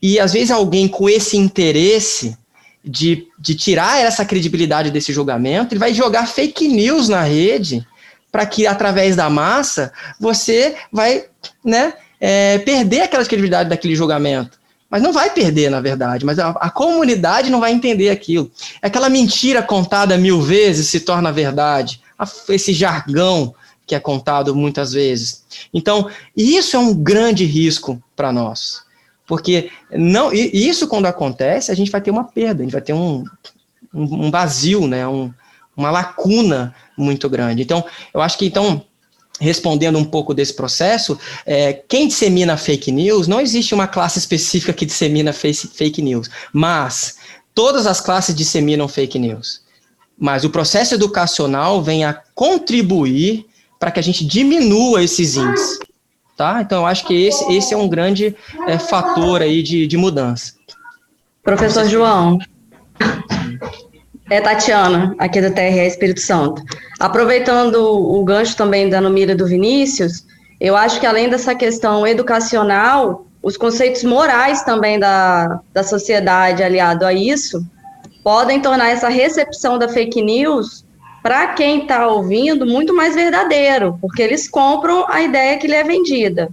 [0.01, 2.38] e às vezes alguém com esse interesse
[2.83, 7.85] de, de tirar essa credibilidade desse julgamento, ele vai jogar fake news na rede
[8.31, 11.25] para que, através da massa, você vai
[11.63, 14.59] né, é, perder aquela credibilidade daquele julgamento.
[14.89, 18.51] Mas não vai perder, na verdade, mas a, a, comunidade não vai entender aquilo.
[18.81, 22.01] Aquela mentira contada mil vezes se torna verdade.
[22.49, 23.55] Esse jargão
[23.87, 25.43] que é contado muitas vezes.
[25.73, 28.83] Então, isso é um grande risco para nós.
[29.31, 32.91] Porque não, isso quando acontece, a gente vai ter uma perda, a gente vai ter
[32.91, 33.23] um,
[33.93, 35.07] um, um vazio, né?
[35.07, 35.33] Um,
[35.73, 37.61] uma lacuna muito grande.
[37.61, 37.81] Então,
[38.13, 38.83] eu acho que então
[39.39, 44.73] respondendo um pouco desse processo, é, quem dissemina fake news, não existe uma classe específica
[44.73, 47.15] que dissemina fake news, mas
[47.55, 49.61] todas as classes disseminam fake news.
[50.19, 53.45] Mas o processo educacional vem a contribuir
[53.79, 55.79] para que a gente diminua esses índices.
[56.41, 56.60] Tá?
[56.60, 58.36] Então, eu acho que esse, esse é um grande
[58.67, 60.54] é, fator aí de, de mudança.
[61.43, 62.39] Professor João,
[64.27, 66.63] é Tatiana, aqui do TRE Espírito Santo.
[66.99, 70.25] Aproveitando o gancho também da Numira do Vinícius,
[70.60, 77.06] eu acho que além dessa questão educacional, os conceitos morais também da, da sociedade aliado
[77.06, 77.63] a isso
[78.23, 80.84] podem tornar essa recepção da fake news
[81.21, 85.84] para quem está ouvindo, muito mais verdadeiro, porque eles compram a ideia que lhe é
[85.84, 86.49] vendida.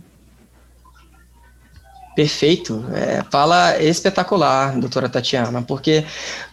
[2.18, 2.84] Perfeito.
[2.92, 6.04] É, fala espetacular, doutora Tatiana, porque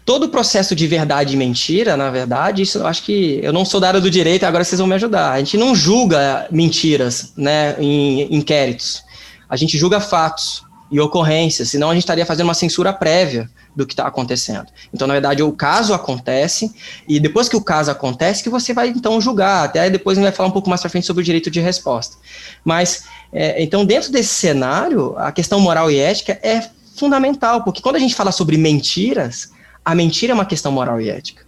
[0.05, 3.65] todo o processo de verdade e mentira, na verdade, isso eu acho que eu não
[3.65, 5.31] sou da área do direito, agora vocês vão me ajudar.
[5.31, 9.03] A gente não julga mentiras né, em inquéritos.
[9.49, 13.85] A gente julga fatos e ocorrências, senão a gente estaria fazendo uma censura prévia do
[13.85, 14.67] que está acontecendo.
[14.93, 16.73] Então, na verdade, o caso acontece,
[17.07, 19.65] e depois que o caso acontece, que você vai então julgar.
[19.65, 21.59] Até depois a gente vai falar um pouco mais para frente sobre o direito de
[21.59, 22.17] resposta.
[22.63, 27.97] Mas, é, então, dentro desse cenário, a questão moral e ética é fundamental, porque quando
[27.97, 29.49] a gente fala sobre mentiras,
[29.83, 31.43] a mentira é uma questão moral e ética.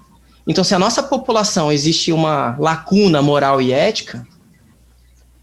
[0.45, 4.25] Então, se a nossa população existe uma lacuna moral e ética,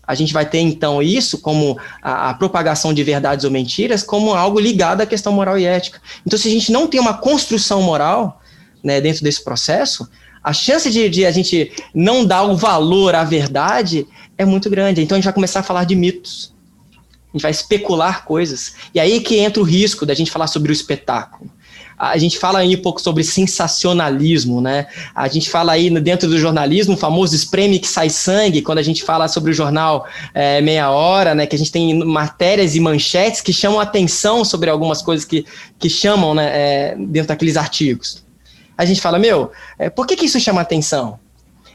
[0.06, 4.34] a gente vai ter então isso como a, a, propagação de verdades ou mentiras como
[4.34, 6.00] algo ligado à questão moral e ética.
[6.26, 8.40] Então, se a gente não tem uma construção moral
[8.82, 10.08] né, dentro desse processo,
[10.42, 15.00] a chance de, de, a gente não dar o valor à verdade é muito grande.
[15.00, 16.52] Então, a gente vai começar a falar de mitos.
[17.32, 18.74] A gente vai especular coisas.
[18.94, 21.50] E aí que entra o risco da gente falar sobre o espetáculo
[21.98, 24.86] a gente fala aí um pouco sobre sensacionalismo, né?
[25.14, 28.82] A gente fala aí dentro do jornalismo, o famoso espreme que sai sangue, quando a
[28.82, 31.46] gente fala sobre o jornal é, Meia Hora, né?
[31.46, 35.44] Que a gente tem matérias e manchetes que chamam atenção sobre algumas coisas que,
[35.78, 36.50] que chamam, né?
[36.52, 38.24] É, dentro daqueles artigos.
[38.76, 41.18] A gente fala, meu, é, por que, que isso chama atenção?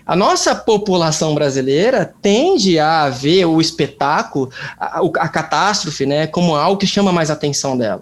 [0.05, 6.79] A nossa população brasileira tende a ver o espetáculo, a, a catástrofe, né, como algo
[6.79, 8.01] que chama mais atenção dela.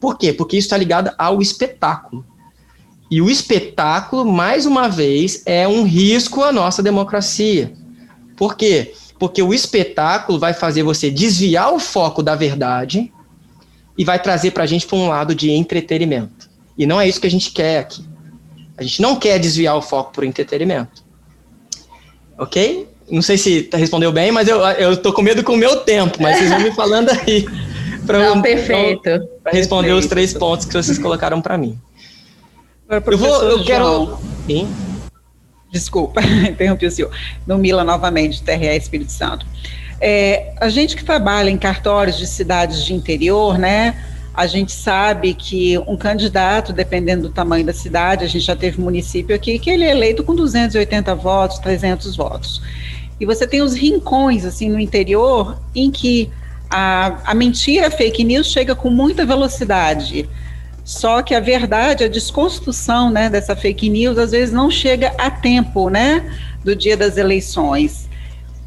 [0.00, 0.32] Por quê?
[0.32, 2.24] Porque isso está ligado ao espetáculo.
[3.10, 7.72] E o espetáculo, mais uma vez, é um risco à nossa democracia.
[8.36, 8.92] Por quê?
[9.18, 13.12] Porque o espetáculo vai fazer você desviar o foco da verdade
[13.96, 16.50] e vai trazer para a gente para um lado de entretenimento.
[16.76, 18.04] E não é isso que a gente quer aqui.
[18.76, 21.02] A gente não quer desviar o foco para o entretenimento.
[22.38, 22.88] Ok?
[23.10, 26.36] Não sei se respondeu bem, mas eu, eu com medo com o meu tempo, mas
[26.36, 27.46] vocês vão me falando aí.
[28.06, 29.28] Pra, Não, perfeito.
[29.42, 30.04] Para responder perfeito.
[30.04, 31.78] os três pontos que vocês colocaram para mim.
[32.88, 34.18] Eu vou, eu quero.
[34.46, 34.68] Sim?
[35.70, 37.10] Desculpa, interrompi o senhor.
[37.46, 39.44] No Mila novamente, TRE Espírito Santo.
[40.00, 43.96] É, a gente que trabalha em cartórios de cidades de interior, né?
[44.32, 48.80] A gente sabe que um candidato, dependendo do tamanho da cidade, a gente já teve
[48.80, 52.62] município aqui que ele é eleito com 280 votos, 300 votos.
[53.18, 56.30] E você tem os rincões, assim, no interior, em que
[56.70, 60.28] a, a mentira, a fake news chega com muita velocidade.
[60.84, 65.30] Só que a verdade, a desconstrução né, dessa fake news, às vezes não chega a
[65.30, 66.24] tempo né,
[66.62, 68.08] do dia das eleições.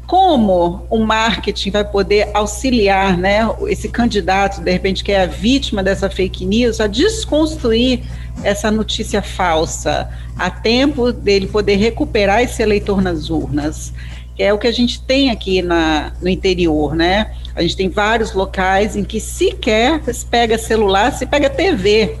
[0.06, 5.82] Como o marketing vai poder auxiliar né, esse candidato, de repente, que é a vítima
[5.82, 8.02] dessa fake news, a desconstruir
[8.42, 13.94] essa notícia falsa, a tempo dele poder recuperar esse eleitor nas urnas?
[14.40, 17.30] que é o que a gente tem aqui na, no interior, né?
[17.54, 22.16] A gente tem vários locais em que sequer se pega celular, se pega TV.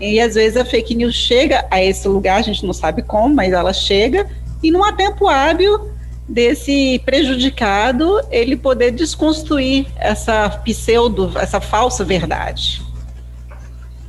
[0.00, 3.34] E às vezes a fake news chega a esse lugar, a gente não sabe como,
[3.34, 4.28] mas ela chega,
[4.62, 5.90] e não há tempo hábil
[6.28, 12.82] desse prejudicado ele poder desconstruir essa pseudo, essa falsa verdade.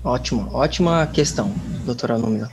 [0.04, 1.52] Ótimo, ótima questão,
[1.90, 2.50] doutora Número.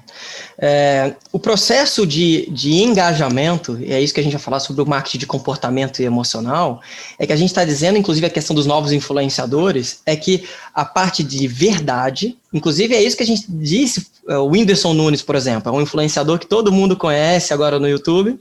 [0.59, 4.83] É, o processo de, de engajamento, e é isso que a gente vai falar sobre
[4.83, 6.81] o marketing de comportamento e emocional,
[7.19, 10.85] é que a gente está dizendo, inclusive a questão dos novos influenciadores, é que a
[10.85, 15.37] parte de verdade, inclusive é isso que a gente disse, é, o Whindersson Nunes, por
[15.37, 18.39] exemplo, é um influenciador que todo mundo conhece agora no YouTube.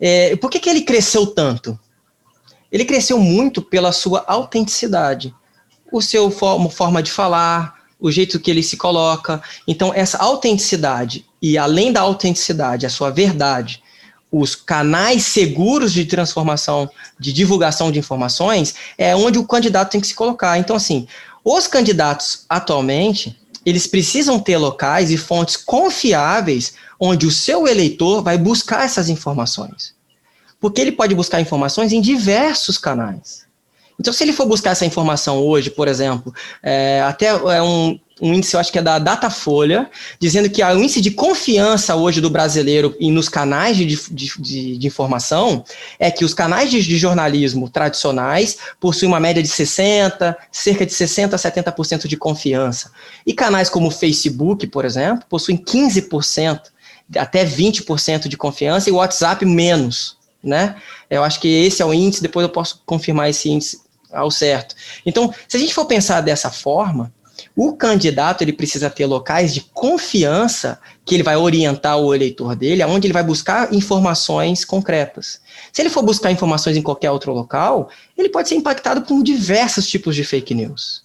[0.00, 1.78] É, por que, que ele cresceu tanto?
[2.72, 5.34] Ele cresceu muito pela sua autenticidade,
[5.92, 9.42] o seu forma, forma de falar, o jeito que ele se coloca.
[9.66, 13.82] Então, essa autenticidade, e além da autenticidade, a sua verdade,
[14.30, 20.06] os canais seguros de transformação, de divulgação de informações, é onde o candidato tem que
[20.06, 20.58] se colocar.
[20.58, 21.06] Então, assim,
[21.44, 28.36] os candidatos atualmente, eles precisam ter locais e fontes confiáveis onde o seu eleitor vai
[28.36, 29.94] buscar essas informações.
[30.60, 33.45] Porque ele pode buscar informações em diversos canais.
[33.98, 38.32] Então, se ele for buscar essa informação hoje, por exemplo, é, até é um, um
[38.32, 42.30] índice, eu acho que é da Datafolha, dizendo que o índice de confiança hoje do
[42.30, 45.62] brasileiro e nos canais de, de, de, de informação
[45.98, 50.92] é que os canais de, de, jornalismo tradicionais possuem uma média de 60%, cerca de
[50.92, 52.90] 60% a 70% de confiança.
[53.26, 56.60] E canais como o Facebook, por exemplo, possuem 15%,
[57.18, 60.16] até 20% de confiança, e o WhatsApp menos.
[60.42, 60.76] Né?
[61.10, 63.85] Eu acho que esse é o índice, depois eu posso confirmar esse índice
[64.16, 64.74] ao certo.
[65.04, 67.12] Então, se a gente for pensar dessa forma,
[67.54, 72.82] o candidato ele precisa ter locais de confiança que ele vai orientar o eleitor dele,
[72.82, 75.40] aonde ele vai buscar informações concretas.
[75.72, 79.86] Se ele for buscar informações em qualquer outro local, ele pode ser impactado por diversos
[79.86, 81.02] tipos de fake news.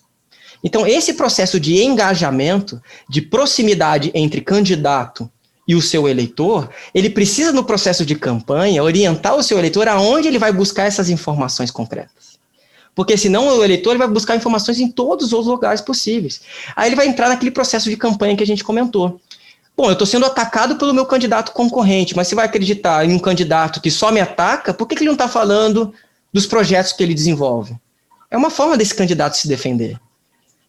[0.64, 5.30] Então, esse processo de engajamento, de proximidade entre candidato
[5.68, 10.28] e o seu eleitor, ele precisa, no processo de campanha, orientar o seu eleitor aonde
[10.28, 12.31] ele vai buscar essas informações concretas.
[12.94, 16.42] Porque senão o eleitor vai buscar informações em todos os lugares possíveis.
[16.76, 19.20] Aí ele vai entrar naquele processo de campanha que a gente comentou.
[19.76, 23.20] Bom, eu estou sendo atacado pelo meu candidato concorrente, mas você vai acreditar em um
[23.20, 25.94] candidato que só me ataca, por que, que ele não está falando
[26.34, 27.76] dos projetos que ele desenvolve?
[28.30, 29.98] É uma forma desse candidato se defender.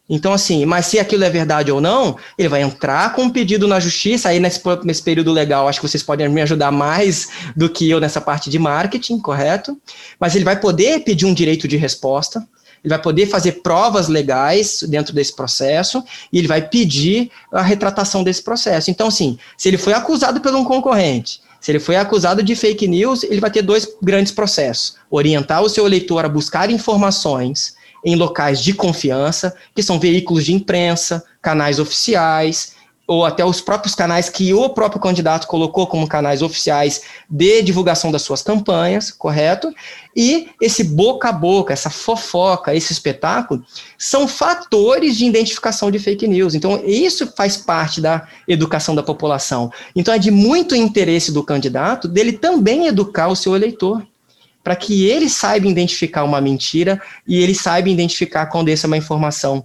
[0.09, 3.69] Então, assim, mas se aquilo é verdade ou não, ele vai entrar com um pedido
[3.69, 7.69] na justiça, aí nesse, nesse período legal, acho que vocês podem me ajudar mais do
[7.69, 9.81] que eu nessa parte de marketing, correto?
[10.19, 12.47] Mas ele vai poder pedir um direito de resposta,
[12.85, 18.25] ele vai poder fazer provas legais dentro desse processo e ele vai pedir a retratação
[18.25, 18.91] desse processo.
[18.91, 22.89] Então, assim, se ele foi acusado por um concorrente, se ele foi acusado de fake
[22.89, 28.17] news, ele vai ter dois grandes processos: orientar o seu eleitor a buscar informações em
[28.17, 32.75] locais de confiança, que são veículos de imprensa, canais oficiais,
[33.07, 38.13] ou até os próprios canais que o próprio candidato colocou como canais oficiais de divulgação
[38.13, 39.73] das suas campanhas, correto?
[40.15, 43.65] E esse boca a boca, essa fofoca, esse espetáculo,
[43.99, 46.55] são fatores de identificação de fake news.
[46.55, 49.71] Então, isso faz parte da educação da população.
[49.97, 54.03] Então, é de muito interesse do candidato dele também educar o seu eleitor
[54.63, 58.97] para que ele saiba identificar uma mentira e ele saiba identificar quando essa é uma
[58.97, 59.65] informação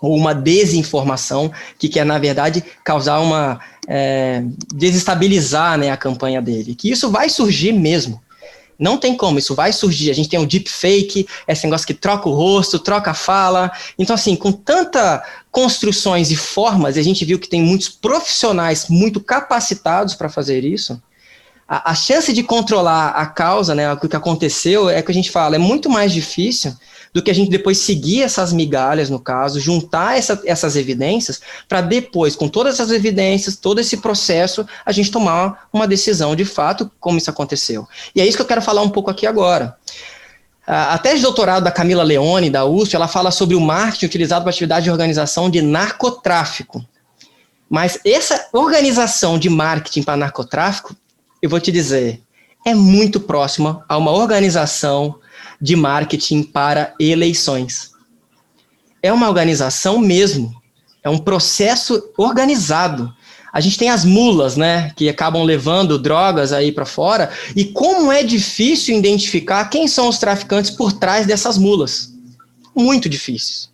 [0.00, 3.60] ou uma desinformação que quer, na verdade, causar uma.
[3.86, 6.74] É, desestabilizar né, a campanha dele.
[6.74, 8.20] Que isso vai surgir mesmo.
[8.78, 10.10] Não tem como, isso vai surgir.
[10.10, 13.70] A gente tem o deepfake, esse negócio que troca o rosto, troca a fala.
[13.98, 19.20] Então, assim, com tanta construções e formas, a gente viu que tem muitos profissionais muito
[19.20, 21.02] capacitados para fazer isso
[21.72, 25.30] a, a, chance de controlar a causa, né, o que aconteceu, é que a gente
[25.30, 26.74] fala, é muito mais difícil
[27.14, 31.80] do que a gente depois seguir essas migalhas, no caso, juntar essa, essas evidências, para
[31.80, 36.90] depois, com todas essas evidências, todo esse processo, a gente tomar uma decisão de fato
[36.98, 37.86] como isso aconteceu.
[38.16, 39.76] E é isso que eu quero falar um pouco aqui agora.
[40.66, 44.42] A tese de doutorado da Camila Leone, da USP, ela fala sobre o marketing utilizado
[44.42, 46.84] para atividade de organização de narcotráfico.
[47.68, 50.96] Mas essa organização de marketing para narcotráfico,
[51.40, 52.20] eu vou te dizer,
[52.66, 55.18] é muito próxima a uma organização
[55.60, 57.90] de marketing para eleições.
[59.02, 60.54] É uma organização mesmo,
[61.02, 63.14] é um processo organizado
[63.52, 68.12] a gente tem as mulas, né, que acabam levando drogas aí para fora, e como
[68.12, 72.12] é difícil identificar quem são os traficantes por trás dessas mulas.
[72.74, 73.69] Muito difícil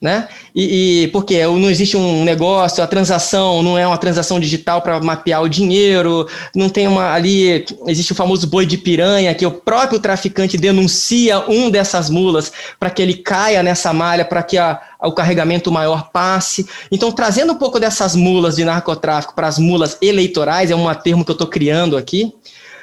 [0.00, 0.28] né?
[0.54, 5.00] E, e, porque não existe um negócio, a transação não é uma transação digital para
[5.00, 9.50] mapear o dinheiro, não tem uma ali existe o famoso boi de piranha que o
[9.50, 14.78] próprio traficante denuncia um dessas mulas para que ele caia nessa malha para que a,
[15.02, 16.66] o carregamento maior passe.
[16.92, 21.24] Então, trazendo um pouco dessas mulas de narcotráfico para as mulas eleitorais, é um termo
[21.24, 22.32] que eu estou criando aqui.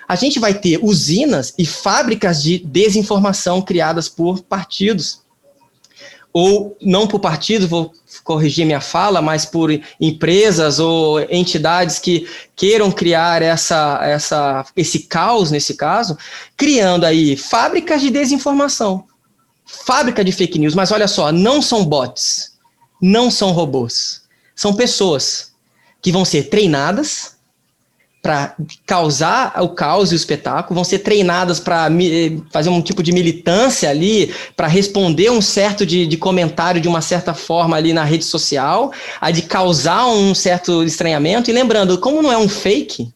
[0.07, 5.22] A gente vai ter usinas e fábricas de desinformação criadas por partidos
[6.33, 9.69] ou não por partidos, vou corrigir minha fala, mas por
[10.01, 16.17] empresas ou entidades que queiram criar essa, essa, esse caos, nesse caso,
[16.57, 19.05] criando aí fábricas de desinformação,
[19.63, 22.57] fábrica de fake news, mas olha só, não são bots,
[22.99, 24.23] não são robôs,
[24.55, 25.53] são pessoas
[26.01, 27.32] que vão ser treinadas
[28.23, 28.55] para
[28.85, 31.89] causar o caos e o espetáculo, vão ser treinadas para
[32.51, 37.01] fazer um tipo de militância ali, para responder um certo de, de, comentário de uma
[37.01, 41.49] certa forma ali na rede social, a de causar um certo estranhamento.
[41.49, 43.13] E lembrando, como não é um fake,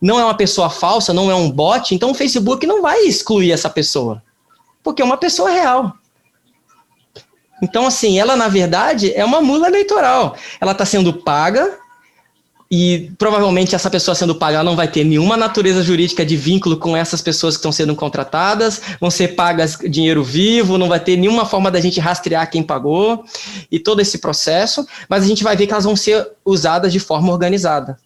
[0.00, 3.52] não é uma pessoa falsa, não é um bot, então o Facebook não vai excluir
[3.52, 4.22] essa pessoa,
[4.82, 5.92] porque é uma pessoa real.
[7.62, 10.34] Então, assim, ela na verdade é uma mula eleitoral.
[10.60, 11.78] Ela está sendo paga
[12.70, 16.96] e provavelmente essa pessoa sendo paga não vai ter nenhuma natureza jurídica de vínculo com
[16.96, 21.46] essas pessoas que estão sendo contratadas, vão ser pagas dinheiro vivo, não vai ter nenhuma
[21.46, 23.24] forma da gente rastrear quem pagou
[23.70, 26.98] e todo esse processo, mas a gente vai ver que elas vão ser usadas de
[26.98, 27.98] forma organizada.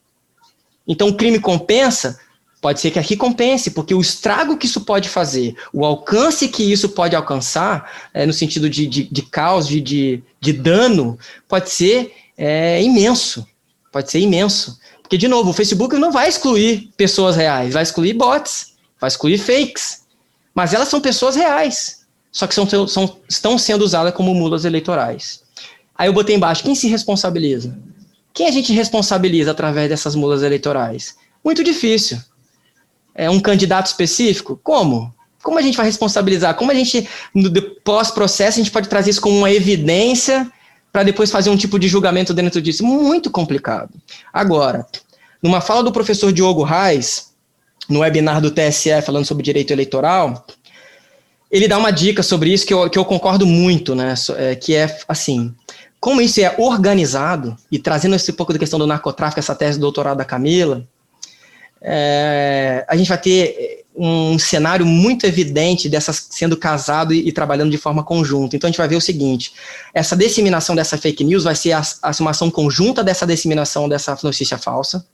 [0.86, 2.18] Então, o crime compensa?
[2.60, 6.62] Pode ser que aqui compense, porque o estrago que isso pode fazer, o alcance que
[6.62, 11.70] isso pode alcançar, é, no sentido de, de, de caos, de, de, de dano, pode
[11.70, 13.46] ser é, imenso.
[13.90, 14.78] Pode ser imenso.
[15.02, 19.38] Porque, de novo, o Facebook não vai excluir pessoas reais, vai excluir bots, vai excluir
[19.38, 20.02] fakes.
[20.54, 25.42] Mas elas são pessoas reais, só que são, são, estão sendo usadas como mulas eleitorais.
[25.96, 27.76] Aí eu botei embaixo, quem se responsabiliza?
[28.32, 31.16] Quem a gente responsabiliza através dessas mulas eleitorais?
[31.44, 32.18] Muito difícil.
[33.14, 34.58] É um candidato específico?
[34.62, 35.12] Como?
[35.42, 36.54] Como a gente vai responsabilizar?
[36.54, 37.50] Como a gente, no
[37.82, 40.50] pós-processo, a gente pode trazer isso como uma evidência
[40.92, 42.84] para depois fazer um tipo de julgamento dentro disso.
[42.84, 43.90] Muito complicado.
[44.32, 44.86] Agora,
[45.42, 47.32] numa fala do professor Diogo Reis,
[47.88, 50.46] no webinar do TSE falando sobre direito eleitoral,
[51.50, 54.14] ele dá uma dica sobre isso que eu, que eu concordo muito, né?
[54.36, 55.54] É, que é assim:
[55.98, 59.82] como isso é organizado, e trazendo esse pouco da questão do narcotráfico, essa tese do
[59.82, 60.86] doutorado da Camila,
[61.82, 67.70] é, a gente vai ter um cenário muito evidente dessas sendo casado e, e, trabalhando
[67.70, 68.56] de forma conjunta.
[68.56, 69.52] Então a gente vai ver o seguinte:
[69.92, 75.06] essa disseminação dessa fake news vai ser a, a conjunta dessa disseminação dessa notícia falsa.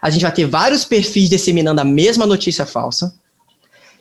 [0.00, 3.14] A gente vai ter vários perfis disseminando a mesma notícia falsa.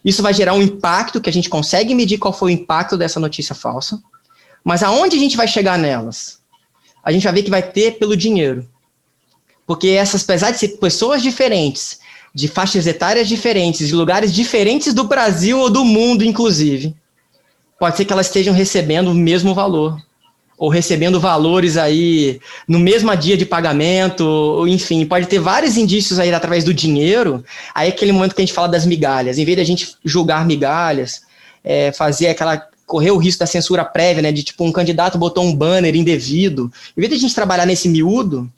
[0.04, 3.20] Isso vai gerar um impacto que a gente consegue medir qual foi o impacto dessa
[3.20, 4.02] notícia falsa.
[4.64, 6.40] Mas aonde a gente vai chegar nelas?
[7.04, 8.66] A gente vai ver que vai ter pelo dinheiro.
[9.68, 12.00] Porque essas, apesar de ser pessoas diferentes,
[12.34, 16.96] de faixas etárias diferentes, de lugares diferentes do Brasil ou do mundo, inclusive,
[17.80, 20.00] pode ser que elas estejam recebendo o mesmo valor,
[20.60, 26.34] ou recebendo valores aí no mesmo dia de pagamento, enfim, pode ter vários indícios aí
[26.34, 27.44] através do dinheiro.
[27.74, 29.96] Aí é aquele momento que a gente fala das migalhas, em vez de a gente
[30.04, 31.22] julgar migalhas,
[31.64, 35.44] é, fazer aquela correr o risco da censura prévia, né, de tipo um candidato botou
[35.44, 38.52] um banner indevido, em vez de a gente trabalhar nesse miúdo,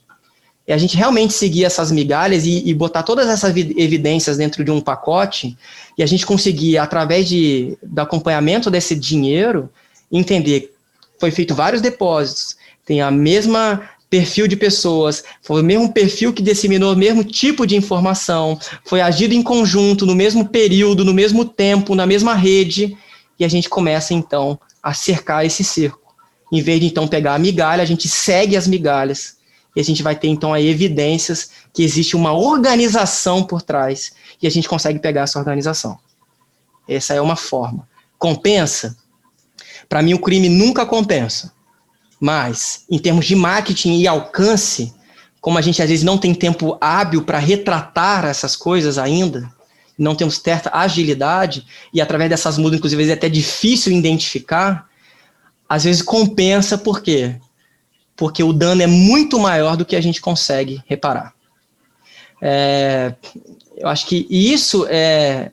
[0.68, 4.72] e a gente realmente seguir essas migalhas e, e, botar todas essas evidências dentro de
[4.72, 5.58] um pacote
[5.98, 9.70] e a gente conseguir, através de, do acompanhamento desse dinheiro,
[10.12, 10.72] entender
[11.22, 16.42] foi feito vários depósitos, tem a mesma perfil de pessoas, foi o mesmo perfil que
[16.42, 21.46] disseminou o mesmo tipo de informação, foi agido em conjunto, no mesmo período, no mesmo
[21.46, 22.98] tempo, na mesma rede,
[23.40, 26.16] e a gente começa então a cercar esse cerco.
[26.52, 29.38] Em vez de então pegar a migalha, a gente segue as migalhas
[29.76, 34.48] e a gente vai ter então aí evidências que existe uma organização por trás e
[34.48, 35.98] a gente consegue pegar essa organização.
[36.88, 37.88] Essa é uma forma.
[38.18, 38.98] Compensa?
[39.88, 41.54] Para mim, o crime nunca compensa.
[42.20, 44.94] Mas, em termos de marketing e alcance,
[45.40, 49.52] como a gente às vezes não tem tempo hábil para retratar essas coisas ainda,
[49.98, 54.88] não temos certa agilidade, e através dessas mudas, inclusive, é até difícil identificar,
[55.68, 57.40] às vezes compensa, por quê?
[58.16, 61.34] Porque o dano é muito maior do que a gente consegue reparar.
[62.42, 63.14] É,
[63.78, 65.52] eu acho que isso é,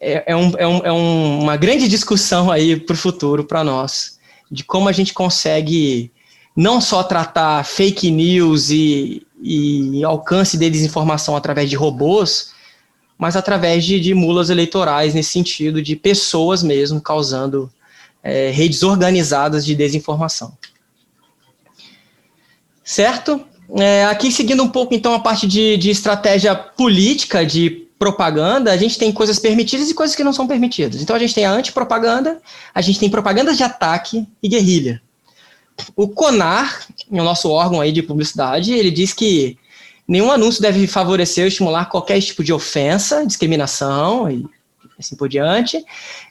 [0.00, 4.18] é, é, um, é, um, é uma grande discussão aí para o futuro, para nós,
[4.50, 6.12] de como a gente consegue
[6.56, 12.52] não só tratar fake news e, e alcance de desinformação através de robôs,
[13.18, 17.72] mas através de, de mulas eleitorais, nesse sentido, de pessoas mesmo causando
[18.22, 20.56] é, redes organizadas de desinformação.
[22.84, 23.40] Certo?
[23.78, 28.76] É, aqui, seguindo um pouco, então, a parte de, de estratégia política, de propaganda, a
[28.76, 31.00] gente tem coisas permitidas e coisas que não são permitidas.
[31.00, 32.40] Então, a gente tem a antipropaganda,
[32.74, 35.00] a gente tem propagandas de ataque e guerrilha.
[35.96, 39.56] O CONAR, o nosso órgão aí de publicidade, ele diz que
[40.06, 44.46] nenhum anúncio deve favorecer ou estimular qualquer tipo de ofensa, discriminação e
[44.98, 45.82] assim por diante.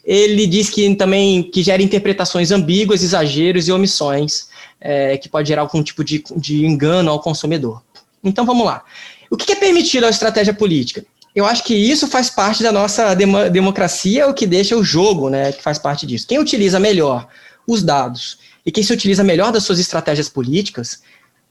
[0.06, 4.48] Ele diz que também que gera interpretações ambíguas, exageros e omissões,
[4.84, 7.82] é, que pode gerar algum tipo de, de engano ao consumidor.
[8.22, 8.84] Então vamos lá.
[9.32, 11.06] O que é permitido à estratégia política?
[11.34, 15.30] Eu acho que isso faz parte da nossa dem democracia, o que deixa o jogo,
[15.30, 16.28] né, que faz parte disso.
[16.28, 17.28] Quem utiliza melhor
[17.66, 21.02] os dados e quem se utiliza melhor das suas estratégias políticas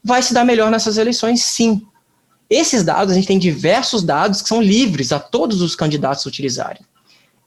[0.03, 1.81] vai se dar melhor nessas eleições, sim.
[2.49, 6.85] Esses dados, a gente tem diversos dados que são livres a todos os candidatos utilizarem.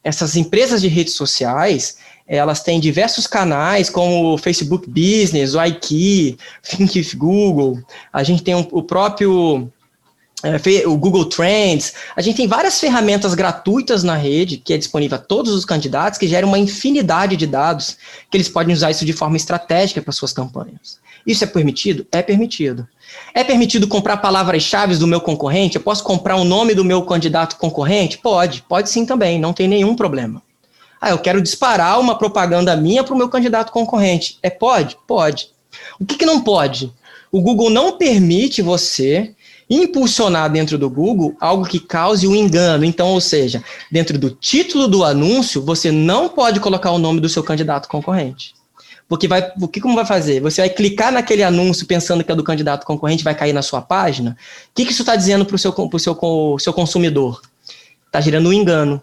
[0.02, 6.36] Essas empresas de redes sociais, elas têm diversos canais, como o Facebook Business, o IKEA,
[6.62, 7.78] Think Google,
[8.12, 9.70] a gente tem um, o próprio
[10.42, 15.16] é, o Google Trends, a gente tem várias ferramentas gratuitas na rede, que é disponível
[15.16, 17.96] a todos os candidatos, que geram uma infinidade de dados,
[18.30, 20.98] que eles podem usar isso de forma estratégica para suas campanhas.
[21.26, 22.06] Isso é permitido?
[22.12, 22.86] É permitido.
[23.34, 25.76] É permitido comprar palavras-chave do meu concorrente?
[25.76, 28.18] Eu posso comprar o nome do meu candidato concorrente?
[28.18, 30.42] Pode, pode sim também, não tem nenhum problema.
[31.00, 34.38] Ah, eu quero disparar uma propaganda minha para o meu candidato concorrente.
[34.42, 34.96] É pode?
[35.06, 35.50] Pode.
[36.00, 36.92] O que, que não pode?
[37.30, 39.34] O Google não permite você
[39.68, 42.84] impulsionar dentro do Google algo que cause um engano.
[42.84, 47.28] Então, ou seja, dentro do título do anúncio, você não pode colocar o nome do
[47.28, 48.54] seu candidato concorrente.
[49.08, 50.40] Porque vai, o que como vai fazer?
[50.40, 53.80] Você vai clicar naquele anúncio pensando que é do candidato concorrente, vai cair na sua
[53.80, 54.36] página.
[54.70, 56.18] O que, que isso está dizendo para o seu, pro seu,
[56.58, 57.40] seu consumidor?
[58.06, 59.00] Está gerando um engano.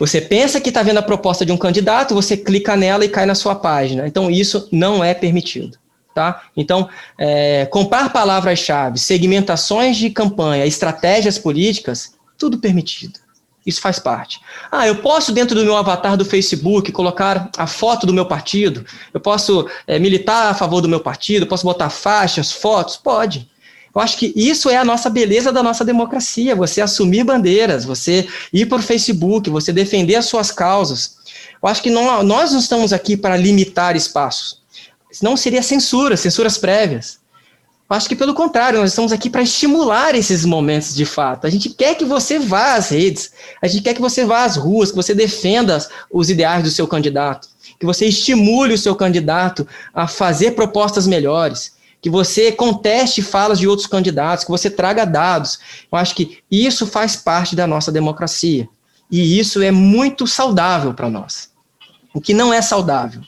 [0.00, 3.26] Você pensa que está vendo a proposta de um candidato, você clica nela e cai
[3.26, 4.06] na sua página.
[4.06, 5.78] Então, isso não é permitido.
[6.14, 6.42] Tá?
[6.56, 6.88] Então,
[7.18, 13.20] é, comprar palavras-chave, segmentações de campanha, estratégias políticas, tudo permitido.
[13.64, 14.40] Isso faz parte.
[14.72, 18.86] Ah, eu posso, dentro do meu avatar do Facebook, colocar a foto do meu partido?
[19.12, 21.46] Eu posso é, militar a favor do meu partido?
[21.46, 22.96] Posso botar faixas, fotos?
[22.96, 23.50] Pode.
[23.94, 26.54] Eu acho que isso é a nossa beleza da nossa democracia.
[26.54, 31.16] Você assumir bandeiras, você ir para o Facebook, você defender as suas causas.
[31.62, 34.60] Eu acho que não, nós não estamos aqui para limitar espaços.
[35.10, 37.18] Senão seria censura, censuras prévias.
[37.90, 41.48] Acho que pelo contrário, nós estamos aqui para estimular esses momentos de fato.
[41.48, 44.54] A gente quer que você vá às redes, a gente quer que você vá às
[44.54, 47.48] ruas, que você defenda os ideais do seu candidato,
[47.80, 53.68] que você estimule o seu candidato a fazer propostas melhores, que você conteste falas de
[53.68, 55.58] outros candidatos, que você traga dados.
[55.90, 58.68] Eu acho que isso faz parte da nossa democracia.
[59.10, 61.50] E isso é muito saudável para nós.
[62.14, 63.22] O que não é saudável,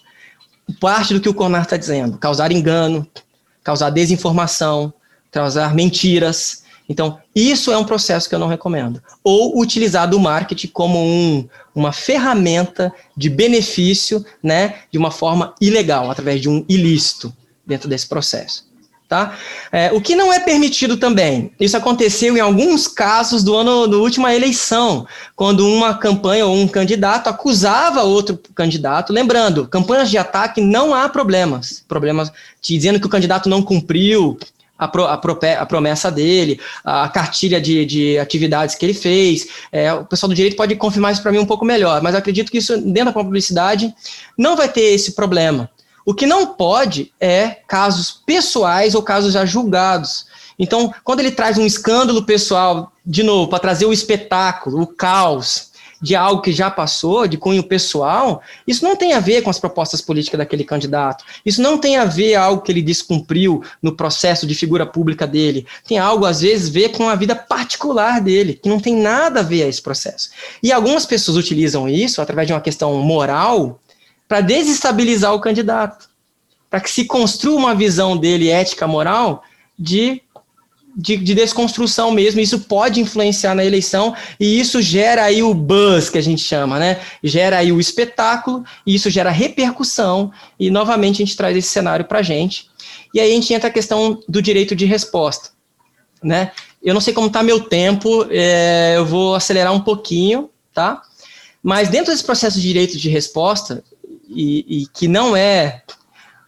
[0.80, 3.06] parte do que o Conar está dizendo, causar engano,
[3.62, 4.92] causar desinformação,
[5.30, 6.62] causar mentiras.
[6.88, 9.02] Então, isso é um processo que eu não recomendo.
[9.22, 16.10] Ou utilizar do marketing como um, uma ferramenta de benefício, né, de uma forma ilegal,
[16.10, 17.32] através de um ilícito
[17.66, 18.70] dentro desse processo.
[19.08, 19.36] Tá?
[19.70, 23.98] É, o que não é permitido também, isso aconteceu em alguns casos do ano da
[23.98, 25.06] última eleição,
[25.36, 29.12] quando uma campanha ou um candidato acusava outro candidato.
[29.12, 32.32] Lembrando, campanhas de ataque não há problemas, problemas
[32.62, 34.38] dizendo que o candidato não cumpriu
[34.78, 39.46] a, pro, a, pro, a promessa dele, a cartilha de, de atividades que ele fez.
[39.70, 42.50] É, o pessoal do direito pode confirmar isso para mim um pouco melhor, mas acredito
[42.50, 43.94] que isso dentro da publicidade
[44.36, 45.70] não vai ter esse problema.
[46.04, 50.26] O que não pode é casos pessoais ou casos já julgados.
[50.58, 55.72] Então, quando ele traz um escândalo pessoal, de novo, para trazer o espetáculo, o caos
[56.02, 59.60] de algo que já passou, de cunho pessoal, isso não tem a ver com as
[59.60, 61.24] propostas políticas daquele candidato.
[61.46, 65.64] Isso não tem a ver algo que ele descumpriu no processo de figura pública dele.
[65.86, 69.40] Tem algo, às vezes, a ver com a vida particular dele, que não tem nada
[69.40, 70.30] a ver a esse processo.
[70.60, 73.78] E algumas pessoas utilizam isso através de uma questão moral
[74.32, 76.08] para desestabilizar o candidato,
[76.70, 79.42] para que se construa uma visão dele ética, moral,
[79.78, 80.22] de
[80.96, 86.08] de, de, desconstrução mesmo, isso pode influenciar na eleição, e isso gera aí o buzz,
[86.08, 86.98] que a gente chama, né?
[87.22, 92.06] Gera aí o espetáculo, e isso gera repercussão, e novamente a gente traz esse cenário
[92.06, 92.70] para a gente.
[93.12, 95.50] E aí a gente entra a questão do direito de resposta,
[96.22, 96.52] né?
[96.82, 101.02] Eu não sei como está meu tempo, é, eu vou acelerar um pouquinho, tá?
[101.62, 103.84] Mas dentro desse processo de direito de resposta,
[104.34, 105.82] e, e que não é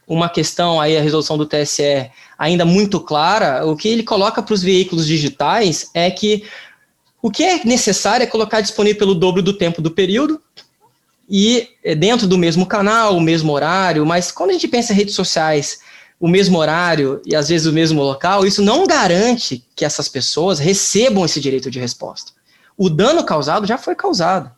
[0.07, 4.53] uma questão aí, a resolução do TSE ainda muito clara, o que ele coloca para
[4.53, 6.43] os veículos digitais é que
[7.21, 10.39] o que é necessário é colocar disponível pelo dobro do tempo do período
[11.27, 14.95] e é dentro do mesmo canal, o mesmo horário, mas quando a gente pensa em
[14.95, 15.79] redes sociais,
[16.19, 20.59] o mesmo horário e às vezes o mesmo local, isso não garante que essas pessoas
[20.59, 22.31] recebam esse direito de resposta.
[22.77, 24.51] O dano causado já foi causado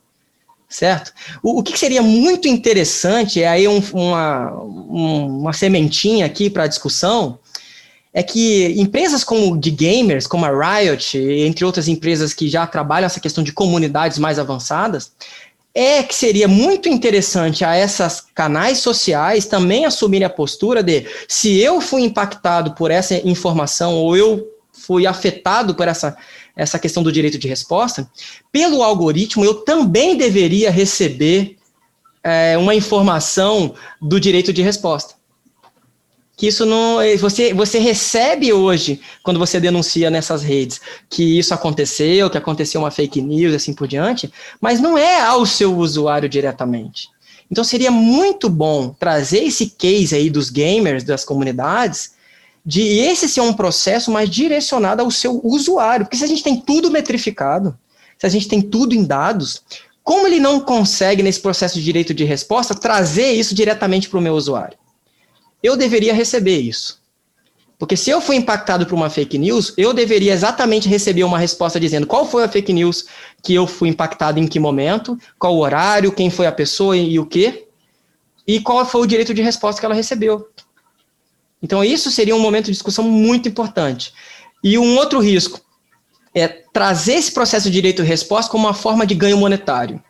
[0.70, 1.14] certo?
[1.42, 6.64] O, o, que seria muito interessante, é aí um, uma, um, uma sementinha aqui para
[6.64, 7.40] a discussão,
[8.14, 13.06] é que empresas como de gamers, como a Riot, entre outras empresas que já trabalham
[13.06, 15.12] essa questão de comunidades mais avançadas,
[15.74, 21.60] é que seria muito interessante a essas canais sociais também assumirem a postura de se
[21.60, 26.18] eu fui impactado por essa informação ou eu fui afetado por essa
[26.58, 28.10] essa questão do direito de resposta,
[28.52, 31.56] pelo algoritmo eu também deveria receber
[32.24, 35.16] é, uma informação do direito de resposta.
[36.36, 37.02] Que isso não.
[37.02, 42.82] É, você, você recebe hoje, quando você denuncia nessas redes, que isso aconteceu, que aconteceu
[42.82, 47.10] uma fake news, assim por diante, mas não é ao seu usuário diretamente.
[47.50, 52.12] Então seria muito bom trazer esse case aí dos gamers, das comunidades,
[52.68, 56.06] de esse ser um processo mais direcionado ao seu usuário.
[56.06, 57.80] Porque se a gente tem tudo metrificado,
[58.18, 59.64] se a gente tem tudo em dados,
[60.04, 64.22] como ele não consegue, nesse processo de direito de resposta, trazer isso diretamente para o
[64.22, 64.78] meu usuário?
[65.64, 67.02] Eu deveria receber isso.
[67.80, 71.80] Porque se eu fui impactado por uma fake news, eu deveria exatamente receber uma resposta
[71.80, 73.06] dizendo qual foi a fake news
[73.42, 77.12] que eu fui impactado em que momento, qual o horário, quem foi a pessoa e,
[77.12, 77.66] e o quê,
[78.46, 80.50] e qual foi o direito de resposta que ela recebeu.
[81.62, 84.14] Então, isso seria um momento de discussão muito importante.
[84.64, 85.62] E um outro risco
[86.34, 90.02] é trazer esse processo de direito de resposta como uma forma de ganho monetário.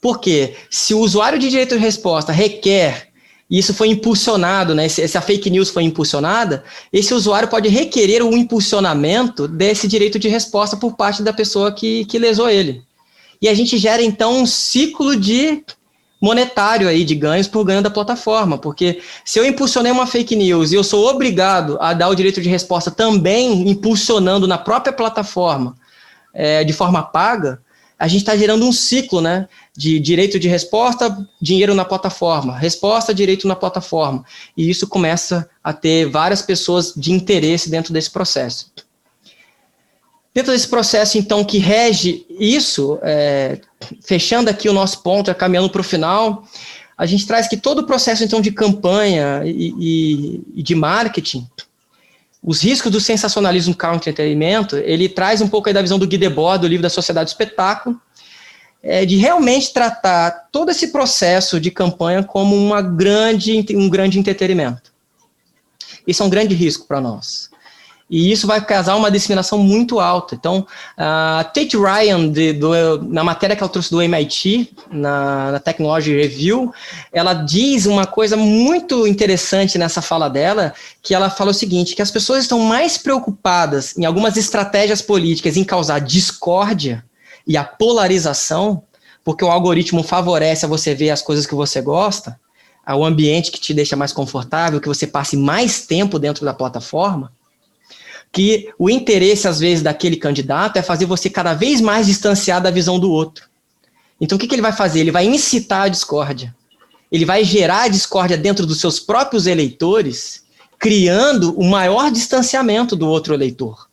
[0.00, 3.08] Porque se o usuário de direito de resposta requer,
[3.48, 8.36] e isso foi impulsionado, né, essa fake news foi impulsionada, esse usuário pode requerer o
[8.36, 12.82] impulsionamento desse direito de resposta por parte da pessoa que, que lesou ele.
[13.40, 15.64] E a gente gera, então, um ciclo de
[16.22, 20.70] monetário aí de ganhos por ganho da plataforma, porque se eu impulsionei uma fake news
[20.70, 25.74] e eu sou obrigado a dar o direito de resposta também impulsionando na própria plataforma
[26.32, 27.60] é, de forma paga,
[27.98, 33.14] a gente está gerando um ciclo, né, de direito de resposta, dinheiro na plataforma, resposta,
[33.14, 34.24] direito na plataforma,
[34.56, 38.72] e isso começa a ter várias pessoas de interesse dentro desse processo.
[40.34, 43.60] Dentro desse processo, então, que rege isso, é,
[44.00, 46.44] fechando aqui o nosso ponto, é, caminhando para o final,
[46.96, 51.46] a gente traz que todo o processo, então, de campanha e, e, e de marketing,
[52.42, 56.62] os riscos do sensacionalismo counter-entretenimento, ele traz um pouco aí da visão do Guy Debord,
[56.62, 58.00] do livro da Sociedade do Espetáculo,
[58.82, 64.92] é, de realmente tratar todo esse processo de campanha como uma grande, um grande entretenimento.
[66.06, 67.51] Isso é um grande risco para nós
[68.12, 70.34] e isso vai causar uma disseminação muito alta.
[70.34, 70.66] Então,
[70.98, 76.14] a Tate Ryan, de, do, na matéria que ela trouxe do MIT, na, na Technology
[76.14, 76.74] Review,
[77.10, 82.02] ela diz uma coisa muito interessante nessa fala dela, que ela fala o seguinte, que
[82.02, 87.02] as pessoas estão mais preocupadas em algumas estratégias políticas em causar discórdia
[87.46, 88.82] e a polarização,
[89.24, 92.38] porque o algoritmo favorece a você ver as coisas que você gosta,
[92.84, 97.32] ao ambiente que te deixa mais confortável, que você passe mais tempo dentro da plataforma,
[98.32, 102.70] que o interesse, às vezes, daquele candidato é fazer você cada vez mais distanciar da
[102.70, 103.48] visão do outro.
[104.18, 105.00] Então, o que, que ele vai fazer?
[105.00, 106.54] Ele vai incitar a discórdia.
[107.10, 110.44] Ele vai gerar a discórdia dentro dos seus próprios eleitores,
[110.78, 113.86] criando o maior distanciamento do outro eleitor.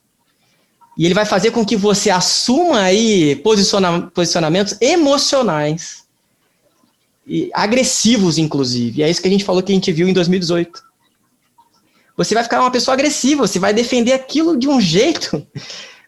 [0.98, 6.04] E ele vai fazer com que você assuma aí posiciona posicionamentos emocionais,
[7.30, 9.00] e agressivos, inclusive.
[9.00, 10.89] E é isso que a gente falou que a gente viu em 2018
[12.20, 15.42] você vai ficar uma pessoa agressiva, você vai defender aquilo de um jeito,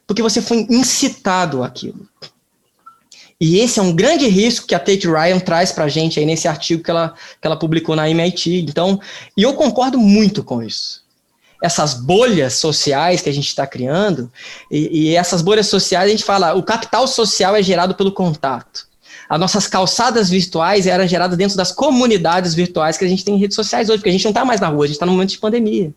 [0.06, 2.06] porque você foi incitado àquilo.
[3.40, 6.26] E esse é um grande risco que a Tate Ryan traz para a gente aí
[6.26, 8.66] nesse artigo que ela, que ela publicou na MIT.
[8.68, 9.00] Então,
[9.34, 11.02] e eu concordo muito com isso.
[11.62, 14.30] Essas bolhas sociais que a gente está criando,
[14.70, 18.86] e, e essas bolhas sociais, a gente fala, o capital social é gerado pelo contato.
[19.30, 23.38] As nossas calçadas virtuais eram geradas dentro das comunidades virtuais que a gente tem em
[23.38, 25.12] redes sociais hoje, porque a gente não está mais na rua, a gente está no
[25.12, 25.90] momento de pandemia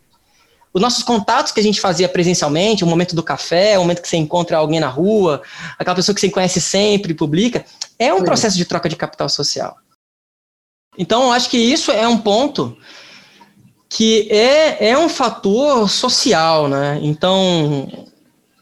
[0.76, 4.09] os nossos contatos que a gente fazia presencialmente, o momento do café, o momento que
[4.09, 5.41] você encontra alguém na rua,
[5.80, 7.63] aquela pessoa que você conhece sempre publica,
[7.97, 9.78] é um processo de troca de capital social.
[10.97, 12.78] Então, eu acho que isso é um ponto
[13.88, 16.99] que é, é um fator social, né?
[17.01, 17.89] Então,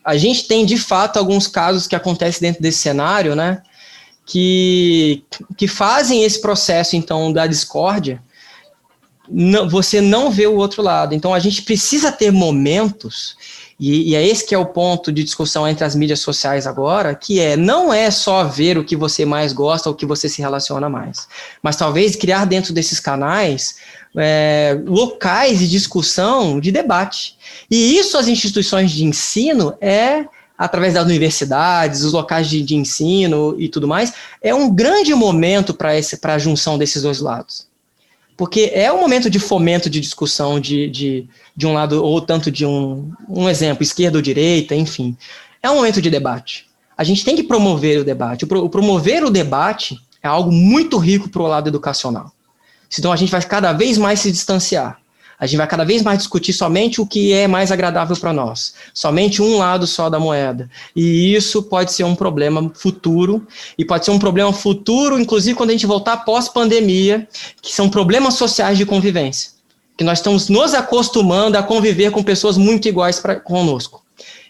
[0.06, 3.64] a gente tem de fato alguns casos que acontecem dentro desse cenário, né?
[4.24, 5.26] Que,
[5.58, 8.22] que fazem esse processo, então, da discórdia,
[9.30, 11.14] não, você não vê o outro lado.
[11.16, 13.36] Então, a gente precisa ter momentos,
[13.80, 17.16] e, e, é esse que é o ponto de discussão entre as mídias sociais agora,
[17.16, 20.30] que é, não é só ver o que você mais gosta ou o que você
[20.30, 21.28] se relaciona mais,
[21.62, 23.76] mas talvez criar dentro desses canais
[24.16, 27.36] é, locais de discussão, de debate.
[27.70, 30.26] E isso as instituições de ensino é
[30.58, 35.74] através das universidades, os locais de, de ensino e tudo mais, é um grande momento
[35.74, 35.92] para
[36.34, 37.68] a junção desses dois lados.
[38.36, 42.50] Porque é um momento de fomento de discussão de, de, de um lado, ou tanto
[42.50, 45.16] de um, um exemplo, esquerda ou direita, enfim.
[45.62, 46.68] É um momento de debate.
[46.98, 48.46] A gente tem que promover o debate.
[48.46, 52.32] O, promover o debate é algo muito rico para o lado educacional.
[52.98, 55.00] Então a gente vai cada vez mais se distanciar.
[55.44, 58.76] A gente vai cada vez mais discutir somente o que é mais agradável para nós,
[58.94, 60.70] somente um lado só da moeda.
[60.96, 63.46] E isso pode ser um problema futuro,
[63.78, 67.28] e pode ser um problema futuro, inclusive quando a gente voltar pós-pandemia,
[67.62, 69.52] que são problemas sociais de convivência.
[69.98, 74.02] Que nós estamos nos acostumando a conviver com pessoas muito iguais pra, conosco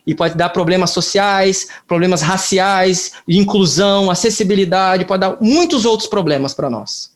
[0.05, 6.69] e pode dar problemas sociais, problemas raciais, inclusão, acessibilidade, pode dar muitos outros problemas para
[6.69, 7.12] nós.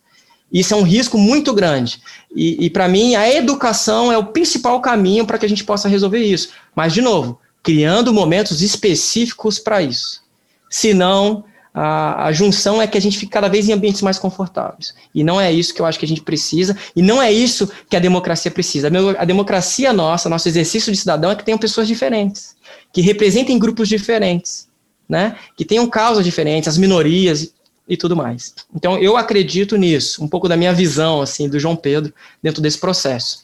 [0.51, 2.01] Isso é um risco muito grande.
[2.33, 5.89] E, e para mim, a educação é o principal caminho para que a gente possa
[5.89, 6.49] resolver isso.
[6.75, 10.21] Mas, de novo, criando momentos específicos para isso.
[10.69, 11.43] Senão,
[11.73, 14.95] a, a, junção é que a gente fique cada vez em ambientes mais confortáveis.
[15.13, 17.69] E não é isso que eu acho que a gente precisa, e não é isso
[17.89, 18.87] que a democracia precisa.
[18.87, 22.55] A, a democracia nossa, nosso exercício de cidadão, é que tenham pessoas diferentes,
[22.91, 24.67] que representem grupos diferentes,
[25.07, 25.35] né?
[25.55, 27.53] que tenham causas diferentes, as minorias
[27.87, 28.53] e tudo mais.
[28.75, 32.77] Então, eu acredito nisso, um pouco da minha visão, assim, do João Pedro, dentro desse
[32.77, 33.41] processo,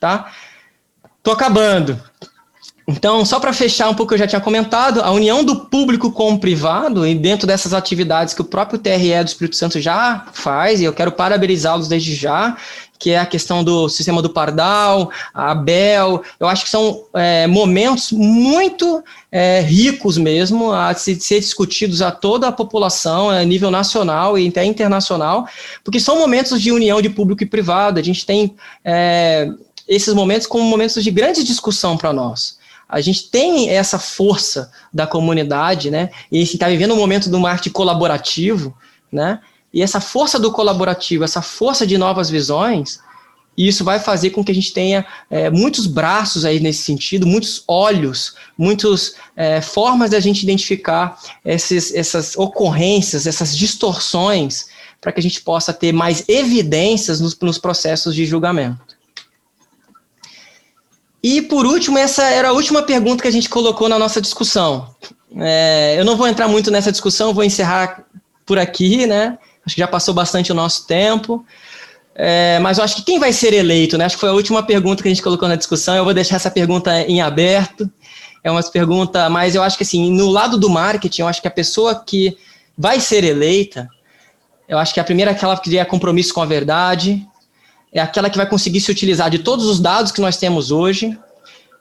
[0.00, 0.30] tá?
[1.22, 2.00] Tô acabando.
[2.86, 6.32] Então, só para fechar um pouco, eu já tinha comentado, a união do público com
[6.32, 10.80] o privado, e dentro dessas atividades que o próprio TRE do Espírito Santo já faz,
[10.80, 12.56] e eu quero parabenizá-los desde já,
[13.00, 17.46] que é a questão do sistema do Pardal, a Abel, eu acho que são é,
[17.46, 23.70] momentos muito é, ricos mesmo a se, ser discutidos a toda a população, a nível
[23.70, 25.48] nacional e até internacional,
[25.82, 29.48] porque são momentos de união de público e privado, a gente tem é,
[29.88, 32.60] esses momentos como momentos de grande discussão para nós.
[32.86, 36.10] A gente tem essa força da comunidade, né?
[36.30, 38.76] E está vivendo um momento do marketing colaborativo,
[39.12, 39.40] né?
[39.72, 43.00] E essa força do colaborativo, essa força de novas visões,
[43.56, 47.62] isso vai fazer com que a gente tenha é, muitos braços aí nesse sentido, muitos
[47.68, 54.66] olhos, muitas é, formas da gente identificar esses, essas ocorrências, essas distorções,
[55.00, 58.98] para que a gente possa ter mais evidências nos, nos processos de julgamento.
[61.22, 64.94] E por último, essa era a última pergunta que a gente colocou na nossa discussão.
[65.36, 68.04] É, eu não vou entrar muito nessa discussão, vou encerrar
[68.46, 69.38] por aqui, né?
[69.64, 71.44] Acho que já passou bastante o nosso tempo.
[72.14, 74.04] É, mas eu acho que quem vai ser eleito, né?
[74.04, 75.94] Acho que foi a última pergunta que a gente colocou na discussão.
[75.94, 77.90] Eu vou deixar essa pergunta em aberto.
[78.42, 81.48] É uma pergunta, mas eu acho que assim, no lado do marketing, eu acho que
[81.48, 82.36] a pessoa que
[82.76, 83.88] vai ser eleita,
[84.66, 87.26] eu acho que a primeira é aquela que cria compromisso com a verdade,
[87.92, 91.18] é aquela que vai conseguir se utilizar de todos os dados que nós temos hoje,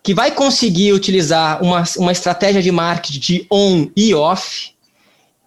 [0.04, 4.74] que vai conseguir utilizar uma, uma estratégia de marketing de on e off,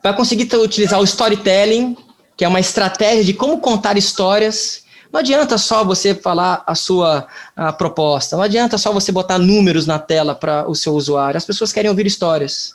[0.02, 1.96] vai conseguir utilizar o storytelling,
[2.42, 4.82] que é uma estratégia de como contar histórias.
[5.12, 9.86] Não adianta só você falar a sua a proposta, não adianta só você botar números
[9.86, 11.38] na tela para o seu usuário.
[11.38, 12.74] As pessoas querem ouvir histórias.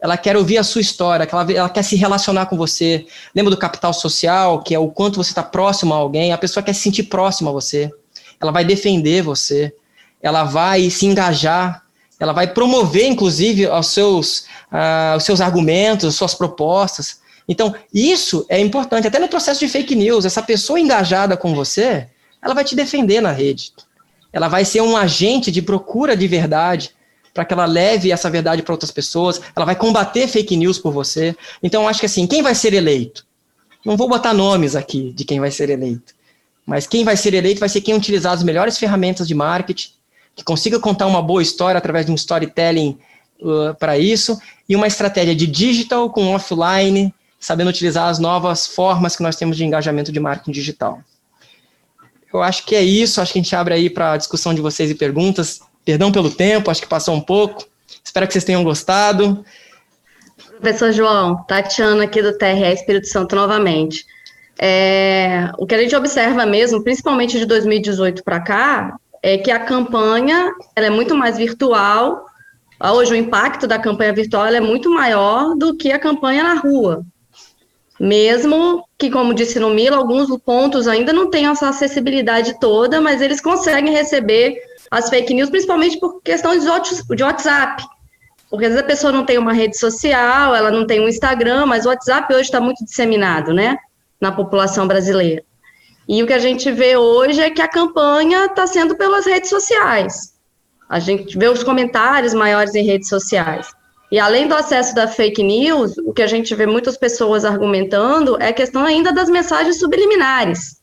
[0.00, 3.04] Ela quer ouvir a sua história, ela, ela quer se relacionar com você.
[3.34, 6.32] Lembra do capital social, que é o quanto você está próximo a alguém?
[6.32, 7.90] A pessoa quer se sentir próxima a você.
[8.40, 9.74] Ela vai defender você.
[10.22, 11.82] Ela vai se engajar.
[12.20, 17.19] Ela vai promover, inclusive, os seus, uh, os seus argumentos, as suas propostas.
[17.50, 22.06] Então, isso é importante, até no processo de fake news, essa pessoa engajada com você,
[22.40, 23.72] ela vai te defender na rede.
[24.32, 26.94] Ela vai ser um agente de procura de verdade,
[27.34, 30.92] para que ela leve essa verdade para outras pessoas, ela vai combater fake news por
[30.92, 31.34] você.
[31.60, 33.26] Então, acho que assim, quem vai ser eleito?
[33.84, 36.14] Não vou botar nomes aqui de quem vai ser eleito,
[36.64, 39.90] mas quem vai ser eleito vai ser quem utilizar as melhores ferramentas de marketing,
[40.36, 42.96] que consiga contar uma boa história através de um storytelling
[43.40, 49.16] uh, para isso, e uma estratégia de digital com offline, sabendo utilizar as novas formas
[49.16, 51.00] que nós temos de engajamento de marketing digital.
[52.32, 54.60] Eu acho que é isso, acho que a gente abre aí para a discussão de
[54.60, 55.60] vocês e perguntas.
[55.84, 57.66] Perdão pelo tempo, acho que passou um pouco.
[58.04, 59.44] Espero que vocês tenham gostado.
[60.60, 64.04] Professor João, Tatiana aqui do TRE Espírito Santo novamente.
[64.58, 69.58] É, o que a gente observa mesmo, principalmente de 2018 para cá, é que a
[69.58, 72.26] campanha ela é muito mais virtual.
[72.78, 77.04] Hoje o impacto da campanha virtual é muito maior do que a campanha na rua.
[78.00, 83.20] Mesmo que, como disse no Mila, alguns pontos ainda não têm essa acessibilidade toda, mas
[83.20, 84.56] eles conseguem receber
[84.90, 87.84] as fake news, principalmente por questões de WhatsApp.
[88.48, 91.66] Porque às vezes a pessoa não tem uma rede social, ela não tem um Instagram,
[91.66, 93.76] mas o WhatsApp hoje está muito disseminado, né?
[94.18, 95.44] Na população brasileira.
[96.08, 99.50] E o que a gente vê hoje é que a campanha está sendo pelas redes
[99.50, 100.32] sociais.
[100.88, 103.68] A gente vê os comentários maiores em redes sociais.
[104.10, 108.36] E além do acesso da fake news, o que a gente vê muitas pessoas argumentando
[108.40, 110.80] é a questão ainda das mensagens subliminares,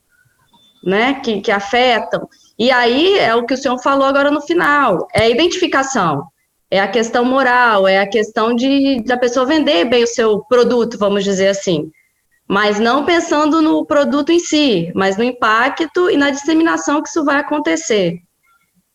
[0.83, 2.27] né, que, que afetam.
[2.57, 6.23] E aí é o que o senhor falou agora no final, é a identificação,
[6.71, 10.97] é a questão moral, é a questão de da pessoa vender bem o seu produto,
[10.97, 11.91] vamos dizer assim
[12.47, 17.25] mas não pensando no produto em si, mas no impacto e na disseminação que isso
[17.25, 18.21] vai acontecer.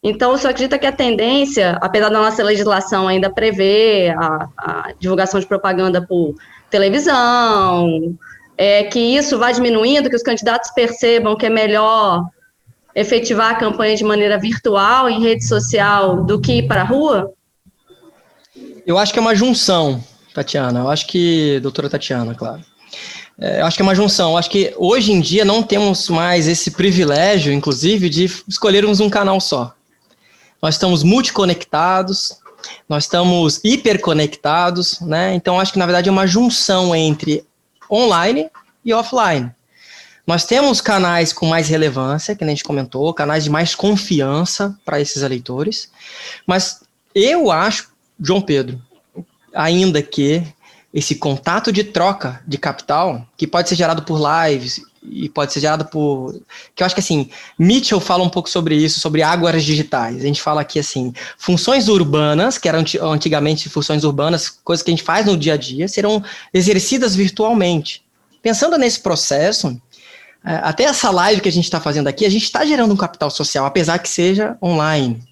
[0.02, 4.92] Então, eu só acredito que a tendência, apesar da nossa legislação ainda prever a, a
[4.98, 6.34] divulgação de propaganda por
[6.68, 8.16] televisão,
[8.58, 12.26] é que isso vai diminuindo, que os candidatos percebam que é melhor
[12.94, 17.32] efetivar a campanha de maneira virtual, em rede social, do que ir para a rua?
[18.84, 20.02] Eu acho que é uma junção,
[20.34, 20.80] Tatiana.
[20.80, 22.60] Eu acho que, doutora Tatiana, claro.
[23.38, 24.36] É, acho que é uma junção.
[24.36, 29.40] Acho que hoje em dia não temos mais esse privilégio, inclusive, de escolhermos um canal
[29.40, 29.74] só.
[30.62, 32.38] Nós estamos multiconectados,
[32.88, 35.34] nós estamos hiperconectados, né?
[35.34, 37.44] Então, acho que na verdade é uma junção entre
[37.90, 38.48] online
[38.84, 39.50] e offline.
[40.24, 45.00] Nós temos canais com mais relevância, que a gente comentou, canais de mais confiança para
[45.00, 45.90] esses eleitores,
[46.46, 46.80] mas
[47.12, 47.90] eu acho,
[48.20, 48.80] João Pedro,
[49.52, 50.46] ainda que
[50.94, 55.60] esse contato de troca de capital, que pode ser gerado por lives e pode ser
[55.60, 56.40] gerado por.
[56.74, 57.28] Que eu acho que assim,
[57.58, 60.16] Mitchell fala um pouco sobre isso, sobre águas digitais.
[60.18, 64.94] A gente fala aqui assim, funções urbanas, que eram antigamente funções urbanas, coisas que a
[64.94, 66.22] gente faz no dia a dia, serão
[66.54, 68.02] exercidas virtualmente.
[68.40, 69.80] Pensando nesse processo,
[70.44, 72.96] é, até essa live que a gente está fazendo aqui, a gente está gerando um
[72.96, 75.22] capital social, apesar que seja online.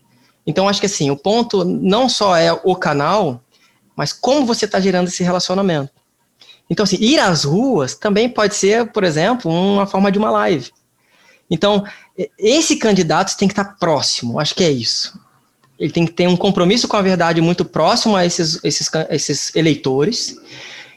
[0.47, 3.41] Então, acho que assim, o ponto não só é o canal,
[3.95, 6.00] mas como você está gerando esse relacionamento.
[6.71, 10.71] Então, assim, ir às ruas também pode ser, por exemplo, uma forma de uma live.
[11.51, 11.85] Então,
[12.39, 15.19] esse candidato tem que estar próximo, acho que é isso.
[15.77, 19.57] Ele tem que ter um compromisso com a verdade muito próximo a esses, esses, esses
[19.57, 20.37] eleitores.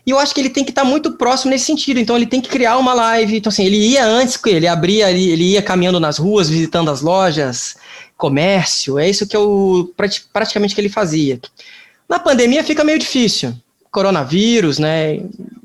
[0.06, 2.00] E eu acho que ele tem que estar muito próximo nesse sentido.
[2.00, 3.38] Então, ele tem que criar uma live.
[3.38, 7.02] Então, assim, ele ia antes, ele abria, ele, ele ia caminhando nas ruas, visitando as
[7.02, 7.78] lojas,
[8.18, 9.00] comércio.
[9.00, 9.92] É isso que eu
[10.32, 11.40] praticamente que ele fazia.
[12.08, 13.56] Na pandemia fica meio difícil.
[13.94, 15.22] Coronavírus, né?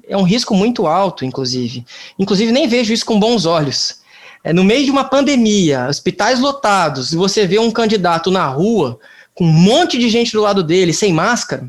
[0.06, 1.84] É um risco muito alto, inclusive.
[2.18, 4.00] Inclusive, nem vejo isso com bons olhos.
[4.44, 9.00] É, no meio de uma pandemia, hospitais lotados, e você vê um candidato na rua,
[9.34, 11.68] com um monte de gente do lado dele, sem máscara,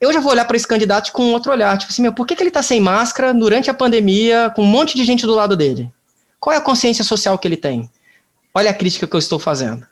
[0.00, 1.78] eu já vou olhar para esse candidato com outro olhar.
[1.78, 4.66] Tipo assim, meu, por que, que ele está sem máscara durante a pandemia, com um
[4.66, 5.90] monte de gente do lado dele?
[6.38, 7.88] Qual é a consciência social que ele tem?
[8.52, 9.86] Olha a crítica que eu estou fazendo.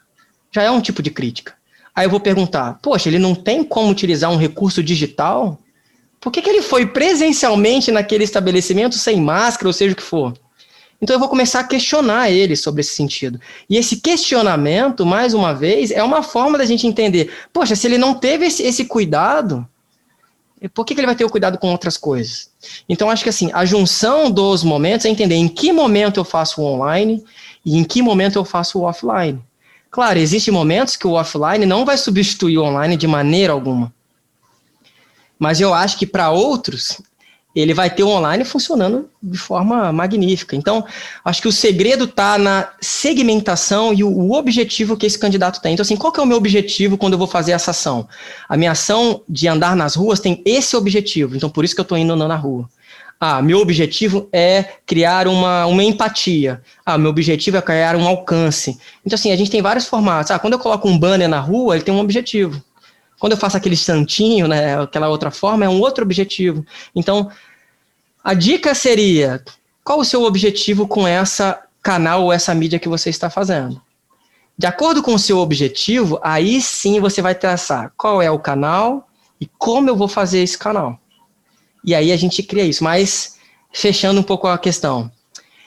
[0.51, 1.55] Já é um tipo de crítica.
[1.95, 5.59] Aí eu vou perguntar, poxa, ele não tem como utilizar um recurso digital?
[6.21, 10.33] Por que, que ele foi presencialmente naquele estabelecimento sem máscara, ou seja o que for?
[11.03, 13.41] Então eu vou começar a questionar ele sobre esse sentido.
[13.69, 17.99] E esse questionamento, mais uma vez, é uma forma da gente entender, poxa, se ele
[17.99, 19.67] não teve esse, esse cuidado,
[20.73, 22.51] por que, que ele vai ter o cuidado com outras coisas?
[22.89, 26.63] Então acho que assim, a junção dos momentos é entender em que momento eu faço
[26.63, 27.25] o online
[27.67, 29.41] e em que momento eu faço o offline.
[29.93, 33.93] Claro, existem momentos que o offline não vai substituir o online de maneira alguma.
[35.39, 37.03] Mas eu acho que para outros,
[37.55, 40.57] ele vai ter o online funcionando de forma magnífica.
[40.57, 40.83] Então,
[41.23, 45.75] acho que o segredo está na segmentação e o, objetivo que esse candidato tem.
[45.75, 48.09] Então, assim, qual que é o meu objetivo quando eu vou fazer essa ação?
[48.49, 51.37] A minha ação de andar nas ruas tem esse objetivo.
[51.37, 52.67] Então, por isso que eu estou indo na rua.
[53.25, 56.61] Ah, meu objetivo é criar uma, uma empatia.
[56.85, 58.77] Ah, meu objetivo é criar um alcance.
[59.07, 60.33] Então, assim, a gente tem vários formatos.
[60.33, 62.61] Ah, quando eu coloco um banner na rua, ele tem um objetivo.
[63.21, 66.67] Quando eu faço aquele santinho, né, aquela outra forma, é um outro objetivo.
[66.97, 67.31] Então,
[68.25, 69.41] a dica seria:
[69.85, 73.81] qual o seu objetivo com essa canal ou essa mídia que você está fazendo?
[74.59, 79.09] De acordo com o seu objetivo, aí sim você vai traçar qual é o canal
[79.41, 80.99] e como eu vou fazer esse canal.
[81.85, 82.85] E aí a gente cria isso.
[82.85, 83.37] Mas,
[83.73, 85.11] fechando um pouco a questão,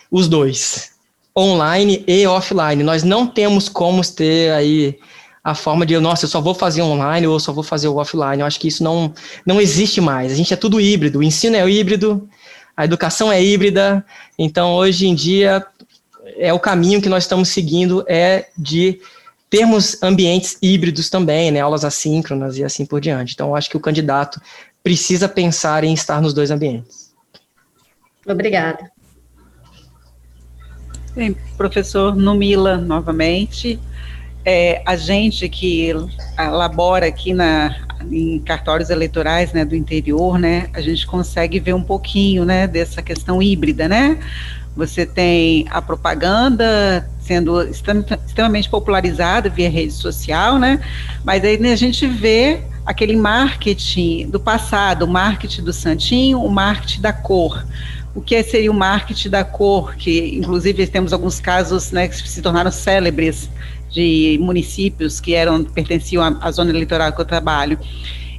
[0.09, 0.91] os dois,
[1.38, 4.97] online e offline, nós não temos como ter aí
[5.43, 8.39] a forma de, nossa, eu só vou fazer online ou só vou fazer o offline.
[8.39, 9.13] Eu acho que isso não,
[9.45, 10.32] não existe mais.
[10.32, 11.20] A gente é tudo híbrido.
[11.20, 12.28] O ensino é híbrido,
[12.76, 14.03] a educação é híbrida.
[14.39, 15.63] Então, hoje em dia,
[16.38, 18.99] é o caminho que nós estamos seguindo é de
[19.49, 23.34] termos ambientes híbridos também, né, aulas assíncronas e assim por diante.
[23.34, 24.41] Então, eu acho que o candidato
[24.86, 27.11] precisa pensar em estar nos dois ambientes.
[28.23, 28.91] Obrigada.
[31.15, 33.79] Bem, professor Numila, novamente
[34.45, 35.91] é, a gente que
[36.38, 37.75] labora aqui na,
[38.11, 43.01] em cartórios eleitorais né, do interior, né, a gente consegue ver um pouquinho né, dessa
[43.01, 44.19] questão híbrida, né?
[44.76, 50.80] Você tem a propaganda sendo extremamente popularizada via rede social, né?
[51.23, 57.01] Mas aí a gente vê aquele marketing do passado, o marketing do santinho, o marketing
[57.01, 57.65] da cor.
[58.13, 62.41] O que seria o marketing da cor, que inclusive temos alguns casos né, que se
[62.41, 63.49] tornaram célebres
[63.89, 67.80] de municípios que eram pertenciam à, à zona eleitoral que eu trabalho,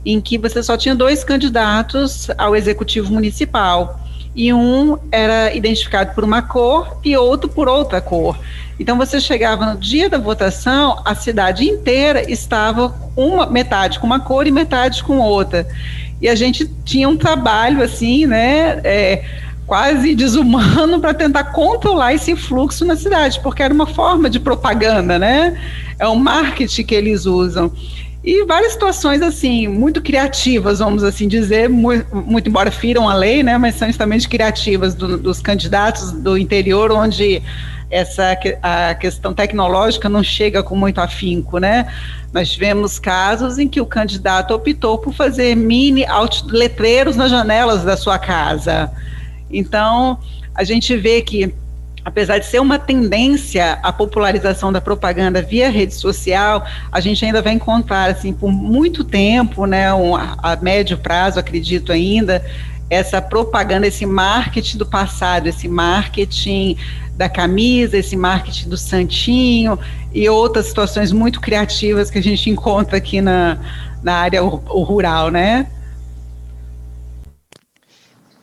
[0.05, 4.01] em que você só tinha dois candidatos ao executivo municipal
[4.37, 8.39] e um era identificado por uma cor e outro por outra cor.
[8.79, 14.21] Então você chegava no dia da votação, a cidade inteira estava uma metade com uma
[14.21, 15.67] cor e metade com outra.
[16.21, 18.81] E a gente tinha um trabalho assim, né?
[18.85, 19.25] É,
[19.67, 25.19] quase desumano para tentar controlar esse fluxo na cidade, porque era uma forma de propaganda,
[25.19, 25.59] né?
[25.99, 27.73] É o marketing que eles usam.
[28.27, 33.41] E várias situações, assim, muito criativas, vamos assim dizer, muito, muito embora firam a lei,
[33.41, 33.57] né?
[33.57, 37.41] Mas são extremamente criativas do, dos candidatos do interior, onde
[37.89, 41.87] essa a questão tecnológica não chega com muito afinco, né?
[42.33, 46.05] Nós tivemos casos em que o candidato optou por fazer mini
[46.49, 48.91] letreiros nas janelas da sua casa.
[49.49, 50.19] Então,
[50.53, 51.55] a gente vê que
[52.07, 57.43] apesar de ser uma tendência a popularização da propaganda via rede social, a gente ainda
[57.43, 62.45] vai encontrar, assim, por muito tempo, né, um, a médio prazo, acredito ainda,
[62.89, 66.77] essa propaganda, esse marketing do passado, esse marketing
[67.17, 69.77] da camisa, esse marketing do santinho
[70.15, 73.59] e outras situações muito criativas que a gente encontra aqui na,
[74.01, 75.67] na área rural, né?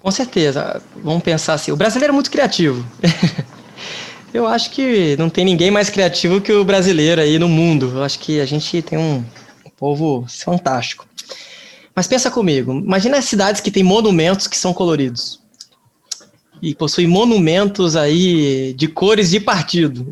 [0.04, 0.82] Com certeza.
[0.98, 1.72] Vamos pensar assim.
[1.72, 2.86] O brasileiro é muito criativo.
[4.34, 7.94] Eu acho que não tem ninguém mais criativo que o brasileiro aí no mundo.
[7.96, 9.24] Eu acho que a gente tem um,
[9.78, 11.08] povo fantástico.
[11.96, 12.74] Mas pensa comigo.
[12.74, 15.40] Imagina as cidades que têm monumentos que são coloridos.
[16.62, 20.06] E possuem monumentos aí de cores de partido.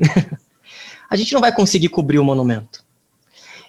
[1.09, 2.81] a gente não vai conseguir cobrir o monumento.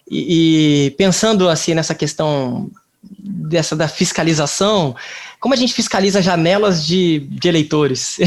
[0.08, 2.70] E, e pensando assim nessa questão
[3.02, 4.94] dessa da fiscalização,
[5.42, 8.20] como a gente fiscaliza janelas de, de eleitores?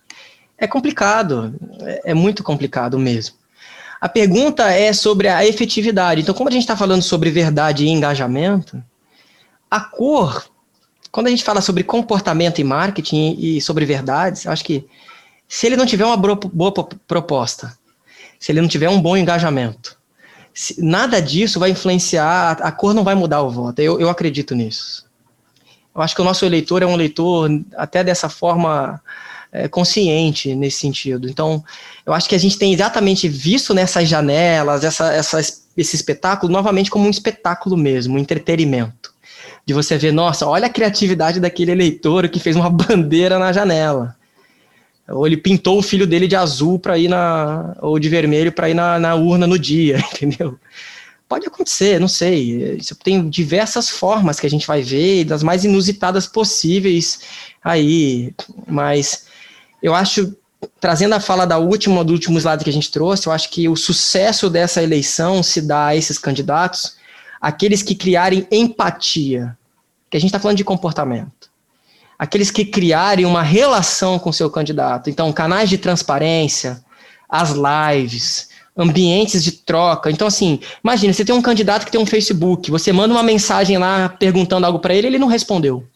[0.56, 3.36] é complicado, é, é muito complicado mesmo.
[4.00, 6.22] A pergunta é sobre a efetividade.
[6.22, 8.82] Então, como a gente está falando sobre verdade e engajamento,
[9.70, 10.46] a cor,
[11.10, 14.86] quando a gente fala sobre comportamento e marketing e sobre verdades, acho que
[15.46, 16.72] se ele não tiver uma boa
[17.06, 17.76] proposta,
[18.40, 19.98] se ele não tiver um bom engajamento,
[20.78, 23.78] nada disso vai influenciar, a cor não vai mudar o voto.
[23.80, 25.11] Eu, eu acredito nisso.
[25.94, 29.00] Eu acho que o nosso eleitor é um eleitor até dessa forma
[29.52, 31.28] é, consciente nesse sentido.
[31.28, 31.62] Então,
[32.06, 35.38] eu acho que a gente tem exatamente visto nessas janelas, essa, essa,
[35.76, 39.12] esse espetáculo, novamente como um espetáculo mesmo, um entretenimento.
[39.64, 44.16] De você ver, nossa, olha a criatividade daquele eleitor que fez uma bandeira na janela.
[45.08, 47.76] Ou ele pintou o filho dele de azul para ir na.
[47.82, 50.58] ou de vermelho para ir na, na urna no dia, entendeu?
[51.32, 52.76] Pode acontecer, não sei.
[52.76, 57.20] Isso tem diversas formas que a gente vai ver, das mais inusitadas possíveis
[57.64, 58.34] aí.
[58.68, 59.24] Mas
[59.82, 60.36] eu acho,
[60.78, 63.66] trazendo a fala da última, do último slide que a gente trouxe, eu acho que
[63.66, 66.98] o sucesso dessa eleição se dá a esses candidatos,
[67.40, 69.56] aqueles que criarem empatia,
[70.10, 71.50] que a gente está falando de comportamento.
[72.18, 75.08] Aqueles que criarem uma relação com seu candidato.
[75.08, 76.84] Então, canais de transparência,
[77.26, 80.10] as lives, ambientes de troca.
[80.10, 83.78] Então, assim, imagina, você tem um candidato que tem um Facebook, você manda uma mensagem
[83.78, 85.86] lá perguntando algo para ele, ele não respondeu.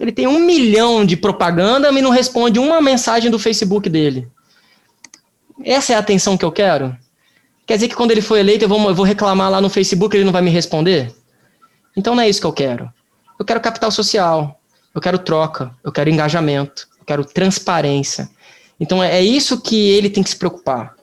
[0.00, 4.26] Ele tem um milhão de propaganda e não responde uma mensagem do Facebook dele.
[5.62, 6.96] Essa é a atenção que eu quero?
[7.64, 10.16] Quer dizer que quando ele for eleito eu vou, eu vou reclamar lá no Facebook
[10.16, 11.14] ele não vai me responder?
[11.96, 12.92] Então não é isso que eu quero.
[13.38, 14.60] Eu quero capital social,
[14.92, 18.28] eu quero troca, eu quero engajamento, eu quero transparência.
[18.80, 20.94] Então é isso que ele tem que se preocupar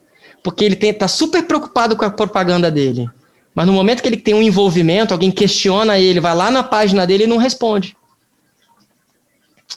[0.44, 3.10] porque ele está super preocupado com a propaganda dele.
[3.54, 7.06] Mas no momento que ele tem um envolvimento, alguém questiona ele, vai lá na página
[7.06, 7.96] dele e não responde.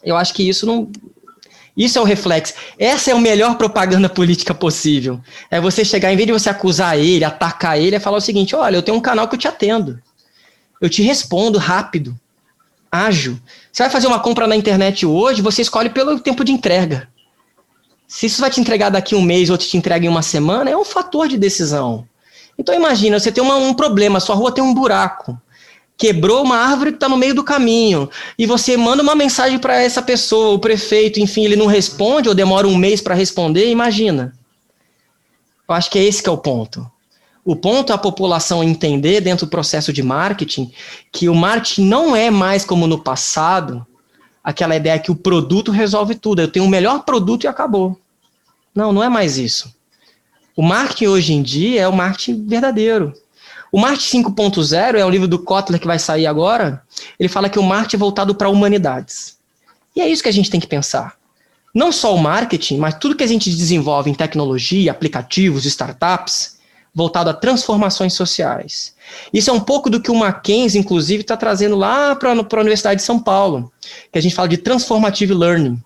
[0.02, 0.90] Eu acho que isso não.
[1.76, 2.54] Isso é o reflexo.
[2.78, 5.20] Essa é a melhor propaganda política possível.
[5.50, 8.54] É você chegar, em vez de você acusar ele, atacar ele, é falar o seguinte:
[8.54, 10.00] olha, eu tenho um canal que eu te atendo.
[10.80, 12.18] Eu te respondo rápido,
[12.90, 13.40] ágil.
[13.72, 17.08] Você vai fazer uma compra na internet hoje, você escolhe pelo tempo de entrega.
[18.06, 20.76] Se isso vai te entregar daqui um mês ou te entrega em uma semana, é
[20.76, 22.06] um fator de decisão.
[22.58, 25.38] Então imagina, você tem uma, um problema, sua rua tem um buraco
[25.96, 29.80] quebrou uma árvore que está no meio do caminho, e você manda uma mensagem para
[29.80, 34.34] essa pessoa, o prefeito, enfim, ele não responde ou demora um mês para responder, imagina.
[35.68, 36.90] Eu acho que é esse que é o ponto.
[37.44, 40.72] O ponto é a população entender dentro do processo de marketing
[41.12, 43.86] que o marketing não é mais como no passado,
[44.44, 46.42] aquela ideia que o produto resolve tudo.
[46.42, 47.98] Eu tenho o melhor produto e acabou.
[48.74, 49.74] Não, não é mais isso.
[50.54, 53.14] O marketing hoje em dia é o marketing verdadeiro.
[53.74, 56.80] O Marketing 5.0 é um livro do Kotler que vai sair agora.
[57.18, 59.36] Ele fala que o marketing é voltado para humanidades.
[59.96, 61.16] E é isso que a gente tem que pensar.
[61.74, 66.53] Não só o marketing, mas tudo que a gente desenvolve em tecnologia, aplicativos, startups,
[66.94, 68.94] voltado a transformações sociais.
[69.32, 73.00] Isso é um pouco do que o Mackenzie, inclusive, está trazendo lá para a Universidade
[73.00, 73.72] de São Paulo,
[74.12, 75.82] que a gente fala de transformative learning,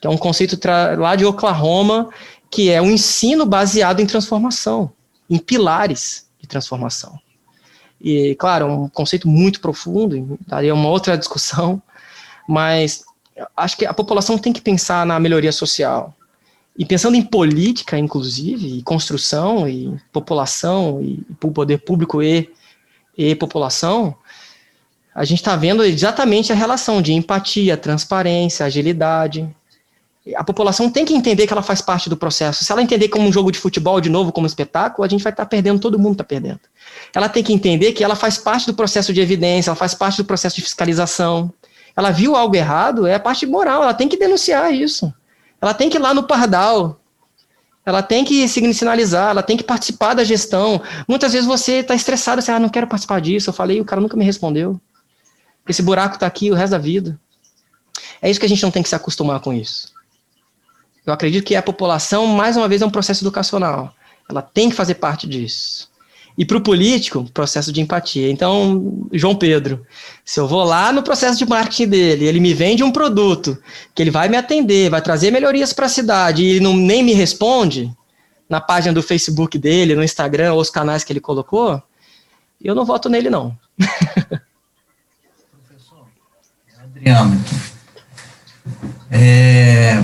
[0.00, 0.58] que é um conceito
[0.98, 2.10] lá de Oklahoma,
[2.50, 4.92] que é um ensino baseado em transformação,
[5.30, 7.18] em pilares de transformação.
[7.98, 11.80] E, claro, um conceito muito profundo, daria uma outra discussão,
[12.46, 13.04] mas
[13.56, 16.14] acho que a população tem que pensar na melhoria social.
[16.76, 22.50] E pensando em política, inclusive, e construção, e população, e poder público e,
[23.16, 24.16] e população,
[25.14, 29.54] a gente está vendo exatamente a relação de empatia, transparência, agilidade,
[30.36, 32.64] a população tem que entender que ela faz parte do processo.
[32.64, 35.32] Se ela entender como um jogo de futebol, de novo, como espetáculo, a gente vai
[35.32, 36.60] estar tá perdendo, todo mundo está perdendo.
[37.12, 40.18] Ela tem que entender que ela faz parte do processo de evidência, ela faz parte
[40.18, 41.52] do processo de fiscalização.
[41.96, 45.12] Ela viu algo errado, é a parte moral, ela tem que denunciar isso.
[45.62, 47.00] Ela tem que ir lá no pardal.
[47.86, 50.82] Ela tem que sinalizar, ela tem que participar da gestão.
[51.06, 53.48] Muitas vezes você está estressado, você, ah, não quero participar disso.
[53.48, 54.80] Eu falei, o cara nunca me respondeu.
[55.68, 57.18] Esse buraco está aqui o resto da vida.
[58.20, 59.92] É isso que a gente não tem que se acostumar com isso.
[61.06, 63.94] Eu acredito que a população, mais uma vez, é um processo educacional.
[64.28, 65.90] Ela tem que fazer parte disso.
[66.36, 68.30] E para o político, processo de empatia.
[68.30, 69.84] Então, João Pedro,
[70.24, 73.58] se eu vou lá no processo de marketing dele, ele me vende um produto
[73.94, 77.12] que ele vai me atender, vai trazer melhorias para a cidade e não, nem me
[77.12, 77.92] responde
[78.48, 81.82] na página do Facebook dele, no Instagram ou os canais que ele colocou,
[82.62, 83.56] eu não voto nele, não.
[85.50, 86.06] Professor,
[86.78, 87.42] Adriano,
[89.10, 90.02] é,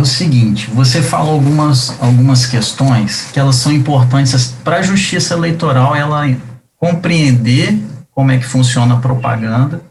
[0.00, 5.34] é o seguinte, você falou algumas, algumas questões que elas são importantes para a justiça
[5.34, 6.24] eleitoral ela
[6.78, 7.78] compreender
[8.10, 9.82] como é que funciona a propaganda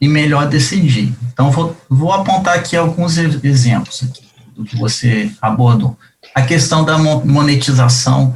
[0.00, 1.14] e melhor decidir.
[1.30, 4.22] Então, vou, vou apontar aqui alguns exemplos aqui,
[4.56, 5.98] do que você abordou.
[6.34, 8.34] A questão da monetização,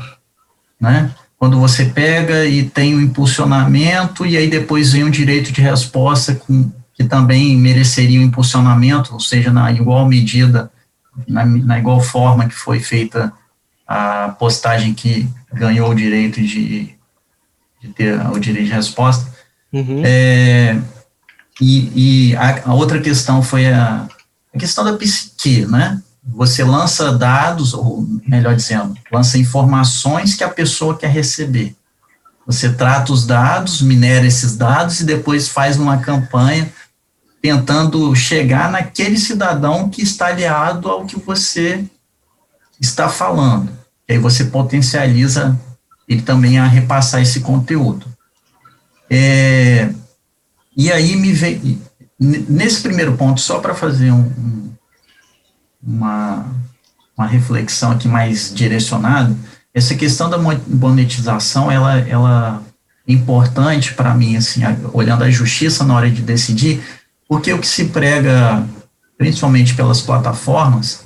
[0.79, 1.11] né?
[1.39, 5.61] Quando você pega e tem o um impulsionamento e aí depois vem um direito de
[5.63, 10.71] resposta com, que também mereceria um impulsionamento, ou seja, na igual medida
[11.27, 13.33] na, na igual forma que foi feita
[13.87, 16.95] a postagem que ganhou o direito de,
[17.81, 19.31] de ter o direito de resposta.
[19.73, 20.03] Uhum.
[20.05, 20.79] É,
[21.61, 24.09] e, e a, a, outra questão foi a,
[24.55, 26.01] a, questão da psique, né?
[26.25, 31.75] Você lança dados, ou melhor dizendo, lança informações que a pessoa quer receber.
[32.47, 36.73] Você trata os dados, minera esses dados e depois faz uma campanha
[37.43, 41.85] tentando chegar naquele cidadão que está aliado ao que você
[42.81, 43.69] está falando.
[44.09, 45.59] E aí você potencializa
[46.09, 48.07] ele também a repassar esse conteúdo.
[49.11, 49.93] É,
[50.77, 51.79] e aí me veio,
[52.19, 54.73] nesse primeiro ponto, só para fazer um, um,
[55.83, 56.47] uma,
[57.17, 59.37] uma reflexão aqui mais direcionada,
[59.75, 62.63] essa questão da monetização, ela, ela
[63.07, 64.61] é importante para mim, assim,
[64.93, 66.83] olhando a justiça na hora de decidir,
[67.33, 68.63] porque o que se prega,
[69.17, 71.05] principalmente pelas plataformas,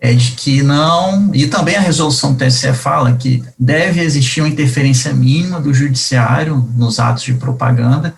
[0.00, 4.48] é de que não, e também a resolução do TSE fala que deve existir uma
[4.48, 8.14] interferência mínima do judiciário nos atos de propaganda,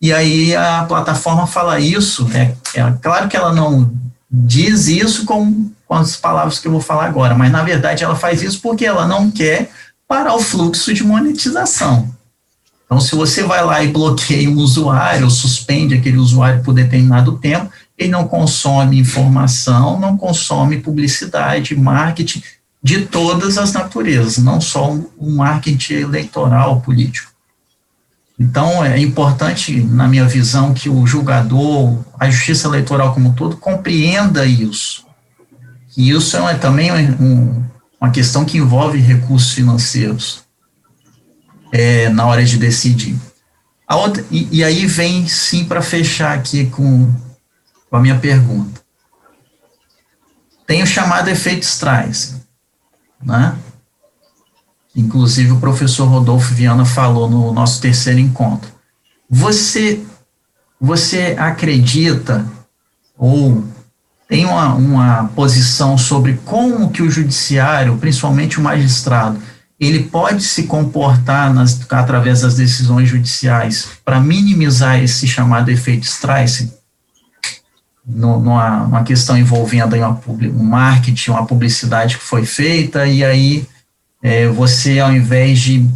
[0.00, 3.92] e aí a plataforma fala isso, é, é claro que ela não
[4.30, 8.14] diz isso com, com as palavras que eu vou falar agora, mas na verdade ela
[8.14, 9.72] faz isso porque ela não quer
[10.06, 12.14] parar o fluxo de monetização.
[12.90, 17.38] Então, se você vai lá e bloqueia um usuário, ou suspende aquele usuário por determinado
[17.38, 22.42] tempo, ele não consome informação, não consome publicidade, marketing
[22.82, 27.30] de todas as naturezas, não só o marketing eleitoral político.
[28.36, 33.56] Então, é importante, na minha visão, que o julgador, a justiça eleitoral como um todo,
[33.56, 35.06] compreenda isso,
[35.96, 37.62] E isso é também um,
[38.00, 40.49] uma questão que envolve recursos financeiros
[41.72, 43.16] é, na hora de decidir.
[43.86, 47.12] A outra, e, e aí vem, sim, para fechar aqui com,
[47.88, 48.80] com a minha pergunta.
[50.66, 52.40] Tem o chamado efeito Streisand,
[53.20, 53.58] né?
[54.94, 58.70] Inclusive o professor Rodolfo Viana falou no nosso terceiro encontro.
[59.28, 60.00] Você,
[60.80, 62.46] você acredita
[63.16, 63.64] ou
[64.28, 69.42] tem uma, uma posição sobre como que o judiciário, principalmente o magistrado,
[69.80, 76.70] ele pode se comportar nas, através das decisões judiciais para minimizar esse chamado efeito Streisand,
[78.04, 83.66] numa, numa questão envolvendo uma, um marketing, uma publicidade que foi feita, e aí
[84.22, 85.88] é, você, ao invés de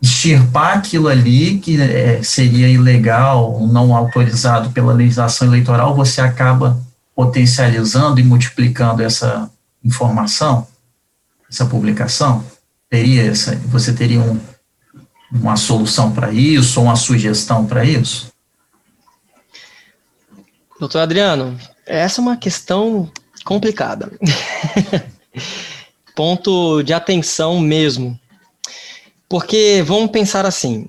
[0.00, 6.80] extirpar aquilo ali, que é, seria ilegal, não autorizado pela legislação eleitoral, você acaba
[7.14, 9.50] potencializando e multiplicando essa
[9.84, 10.66] informação,
[11.50, 12.44] essa publicação?
[12.94, 14.38] Teria essa, você teria um,
[15.32, 18.28] uma solução para isso, uma sugestão para isso?
[20.78, 23.10] Doutor Adriano, essa é uma questão
[23.44, 24.12] complicada.
[26.14, 28.16] Ponto de atenção mesmo.
[29.28, 30.86] Porque vamos pensar assim,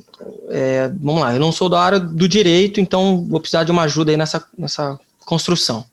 [0.51, 3.81] é, vamos lá, eu não sou da área do direito, então vou precisar de uma
[3.81, 5.83] ajuda aí nessa, nessa construção.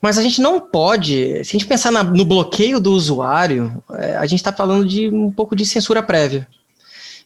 [0.00, 4.16] Mas a gente não pode, se a gente pensar na, no bloqueio do usuário, é,
[4.16, 6.48] a gente está falando de um pouco de censura prévia.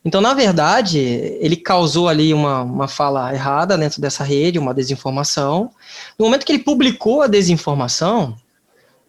[0.04, 5.70] Então, na verdade, ele causou ali uma, uma fala errada dentro dessa rede, uma desinformação.
[6.18, 8.36] No momento que ele publicou a desinformação,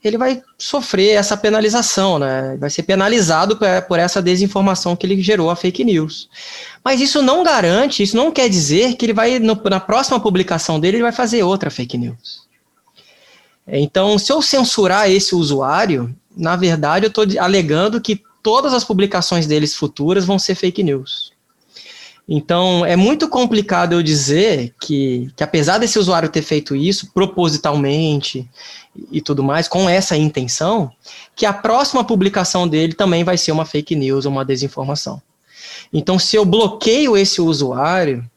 [0.02, 2.56] ele vai sofrer essa penalização, né?
[2.58, 6.30] Vai ser penalizado por essa desinformação que ele gerou a fake news.
[6.84, 10.98] Mas isso não garante, isso não quer dizer que ele vai, na próxima publicação dele,
[10.98, 12.46] ele vai fazer outra fake news.
[13.68, 19.48] Então, se eu censurar esse usuário, na verdade, eu estou alegando que todas as publicações
[19.48, 21.34] deles futuras vão ser fake news.
[22.28, 28.50] Então, é muito complicado eu dizer que, que apesar desse usuário ter feito isso propositalmente
[29.12, 30.92] e tudo mais, com essa intenção,
[31.36, 35.22] que a próxima publicação dele também vai ser uma fake news ou uma desinformação.
[35.94, 38.28] Então, se eu bloqueio esse usuário,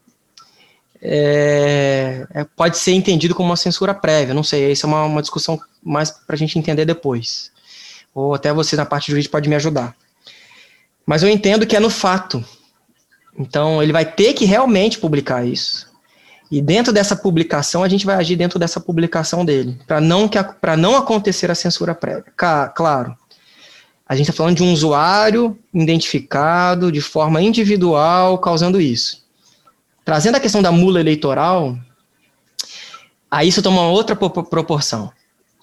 [1.01, 5.21] é, é, pode ser entendido como uma censura prévia, não sei, essa é uma, uma
[5.21, 7.51] discussão mais para a gente entender depois.
[8.15, 9.95] Ou até você na parte jurídica pode me ajudar.
[11.07, 12.45] Mas eu entendo que é no fato.
[13.39, 15.89] Então, ele vai ter que realmente publicar isso.
[16.51, 20.29] E dentro dessa publicação, a gente vai agir dentro dessa publicação dele, para não,
[20.79, 22.25] não acontecer a censura prévia.
[22.75, 23.15] Claro,
[24.09, 29.28] a gente está falando de um usuário identificado de forma individual causando isso.
[30.09, 31.77] Trazendo a questão da mula eleitoral,
[33.31, 35.13] aí isso toma outra proporção.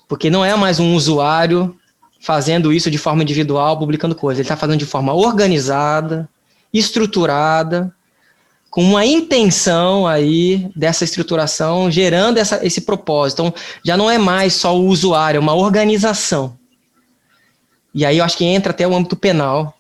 [0.08, 1.76] Porque não é mais um usuário
[2.20, 4.38] fazendo isso de forma individual, publicando coisas.
[4.38, 6.30] Ele está fazendo de forma organizada,
[6.72, 7.92] estruturada,
[8.70, 13.42] com uma intenção aí dessa estruturação, gerando essa, esse propósito.
[13.42, 13.54] Então,
[13.84, 16.56] já não é mais só o usuário, é uma organização.
[17.96, 19.76] E aí eu acho que entra até o âmbito penal,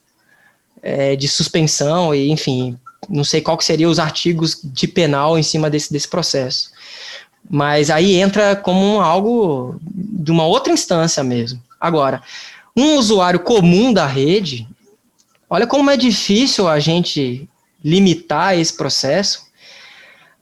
[0.81, 2.79] é, de suspensão, e enfim,
[3.09, 6.71] não sei qual que os artigos de penal em cima desse, desse processo.
[7.49, 11.61] Mas aí entra como algo de uma outra instância mesmo.
[11.79, 12.21] Agora,
[12.75, 14.67] um usuário comum da rede,
[15.49, 17.47] olha como é difícil a gente
[17.83, 19.44] limitar esse processo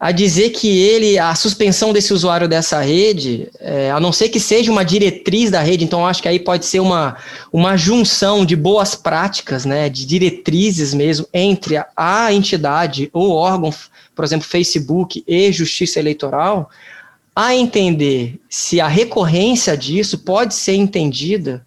[0.03, 4.37] a dizer que ele, a suspensão desse usuário dessa rede, é, a não ser que
[4.37, 7.15] seja uma diretriz da rede, então acho que aí pode ser uma,
[7.53, 13.73] uma junção de boas práticas, né, de diretrizes mesmo, entre a, a entidade ou órgão,
[14.13, 16.69] por exemplo, Facebook e Justiça Eleitoral,
[17.33, 21.65] a entender se a recorrência disso pode ser entendida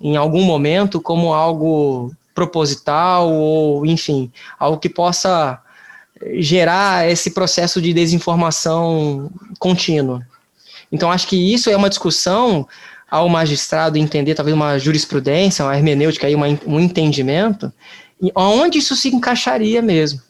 [0.00, 4.28] em algum momento como algo proposital ou, enfim,
[4.58, 5.62] algo que possa
[6.38, 10.26] gerar esse processo de desinformação contínua.
[10.92, 12.66] Então, acho que isso é uma discussão
[13.10, 17.72] ao magistrado entender, talvez, uma jurisprudência, uma hermenêutica, aí, um entendimento,
[18.34, 20.20] onde isso se encaixaria mesmo.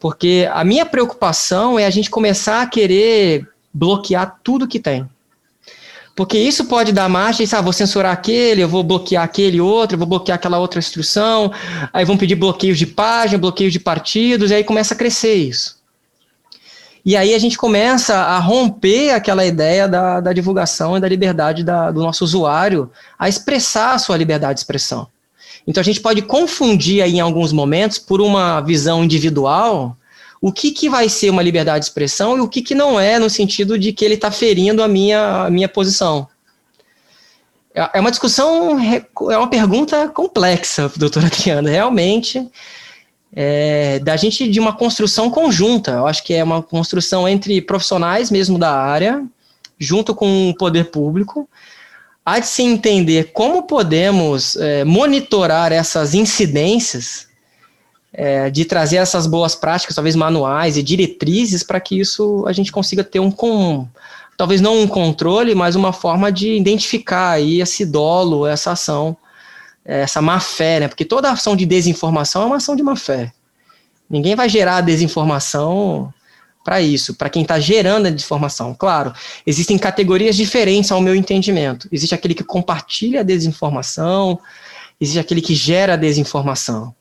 [0.00, 5.08] Porque a minha preocupação é a gente começar a querer bloquear tudo que tem.
[6.18, 9.98] Porque isso pode dar margem, sabe, vou censurar aquele, eu vou bloquear aquele outro, eu
[10.00, 11.52] vou bloquear aquela outra instrução,
[11.92, 15.78] aí vão pedir bloqueios de página, bloqueios de partidos, e aí começa a crescer isso.
[17.04, 21.62] E aí a gente começa a romper aquela ideia da, da divulgação e da liberdade
[21.62, 25.06] da, do nosso usuário a expressar a sua liberdade de expressão.
[25.68, 29.96] Então a gente pode confundir aí em alguns momentos por uma visão individual
[30.40, 33.18] o que, que vai ser uma liberdade de expressão e o que, que não é,
[33.18, 36.28] no sentido de que ele está ferindo a minha, a minha posição.
[37.74, 42.48] é, é uma discussão, é uma pergunta complexa, doutora Adriana, realmente,
[43.34, 45.92] é, da gente de uma construção conjunta.
[45.92, 49.24] Eu acho que é uma construção entre profissionais mesmo da área,
[49.78, 51.48] junto com o poder público.
[52.24, 57.27] Há de se entender como podemos é, monitorar essas incidências,
[58.18, 62.72] é, de trazer essas boas práticas, talvez manuais e diretrizes, para que isso a gente
[62.72, 63.86] consiga ter um, com,
[64.36, 69.16] talvez não um controle, mas uma forma de identificar aí esse dolo, essa ação
[69.84, 70.88] essa má fé, né?
[70.88, 73.32] Porque toda ação de desinformação é uma ação de má fé.
[74.08, 76.12] Ninguém vai gerar desinformação
[76.62, 78.74] para isso, para quem está gerando a desinformação.
[78.74, 79.14] Claro,
[79.46, 81.88] existem categorias diferentes ao meu entendimento.
[81.90, 84.38] Existe aquele que compartilha a desinformação,
[85.00, 86.94] existe aquele que gera a desinformação.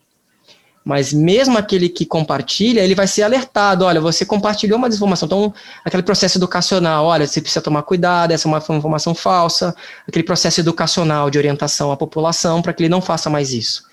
[0.87, 5.25] Mas mesmo aquele que compartilha, ele vai ser alertado, olha, você compartilhou uma desinformação.
[5.25, 5.53] Então,
[5.83, 9.75] aquele processo educacional, olha, você precisa tomar cuidado, essa é uma informação falsa.
[10.07, 13.83] Aquele processo educacional de orientação à população para que ele não faça mais isso.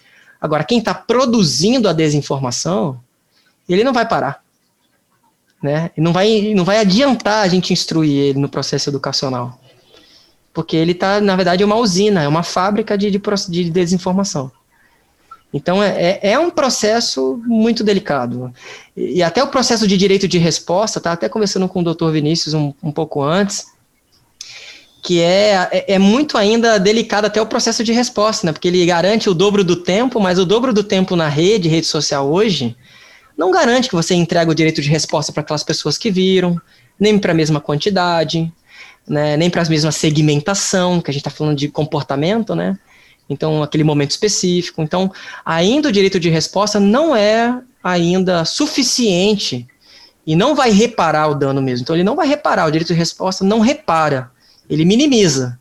[0.41, 3.01] Agora, quem está produzindo a desinformação,
[3.69, 4.41] ele não vai parar.
[5.61, 5.91] Né?
[5.97, 9.59] Não vai, não vai adiantar a gente instruir ele no processo educacional.
[10.53, 14.53] Porque ele está, na verdade, é uma usina, é uma fábrica de, de, de desinformação.
[15.55, 18.53] Então, é, é, é um processo muito delicado.
[18.97, 22.55] E, até o processo de direito de resposta, tá até conversando com o doutor Vinícius
[22.55, 23.67] um, um pouco antes,
[25.01, 28.53] que é, é, é, muito ainda delicado até o processo de resposta, né?
[28.53, 31.87] Porque ele garante o dobro do tempo, mas o dobro do tempo na rede, rede
[31.87, 32.77] social hoje,
[33.39, 36.61] não garante que você entregue o direito de resposta para aquelas pessoas que viram,
[36.99, 38.53] nem para a mesma quantidade,
[39.07, 39.37] né?
[39.37, 42.77] nem para a mesma segmentação, que a gente está falando de comportamento, né?
[43.29, 44.83] Então, aquele momento específico.
[44.83, 45.13] Então,
[45.45, 49.67] ainda o direito de resposta não é ainda suficiente
[50.27, 51.85] e não vai reparar o dano mesmo.
[51.85, 52.67] Então, ele não vai reparar.
[52.67, 54.31] O direito de resposta não repara.
[54.69, 55.59] Ele minimiza,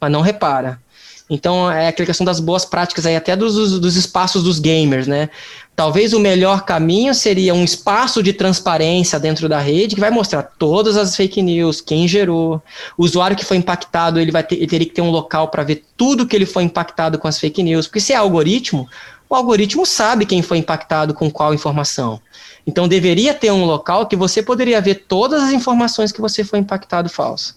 [0.00, 0.80] mas não repara.
[1.28, 5.28] Então, é aquela questão das boas práticas aí, até dos, dos espaços dos gamers, né?
[5.74, 10.42] Talvez o melhor caminho seria um espaço de transparência dentro da rede que vai mostrar
[10.42, 12.62] todas as fake news, quem gerou,
[12.96, 15.64] o usuário que foi impactado, ele vai ter, ele teria que ter um local para
[15.64, 18.88] ver tudo que ele foi impactado com as fake news, porque se é algoritmo,
[19.28, 22.20] o algoritmo sabe quem foi impactado com qual informação.
[22.64, 26.60] Então deveria ter um local que você poderia ver todas as informações que você foi
[26.60, 27.56] impactado falso.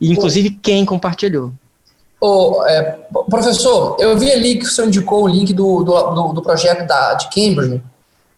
[0.00, 1.52] E inclusive quem compartilhou.
[2.66, 2.98] É,
[3.28, 7.14] professor, eu vi ali que o senhor indicou o link do, do, do projeto da,
[7.14, 7.82] de Cambridge.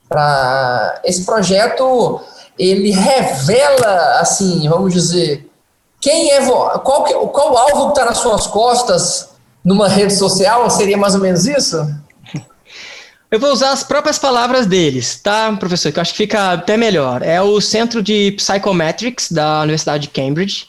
[0.08, 2.20] Pra, esse projeto,
[2.58, 5.48] ele revela, assim, vamos dizer,
[6.00, 9.30] quem é, qual, qual alvo que está nas suas costas
[9.64, 10.68] numa rede social?
[10.70, 11.76] Seria mais ou menos isso?
[13.30, 15.92] Eu vou usar as próprias palavras deles, tá, professor?
[15.92, 17.20] Que eu acho que fica até melhor.
[17.22, 20.68] É o Centro de Psychometrics da Universidade de Cambridge.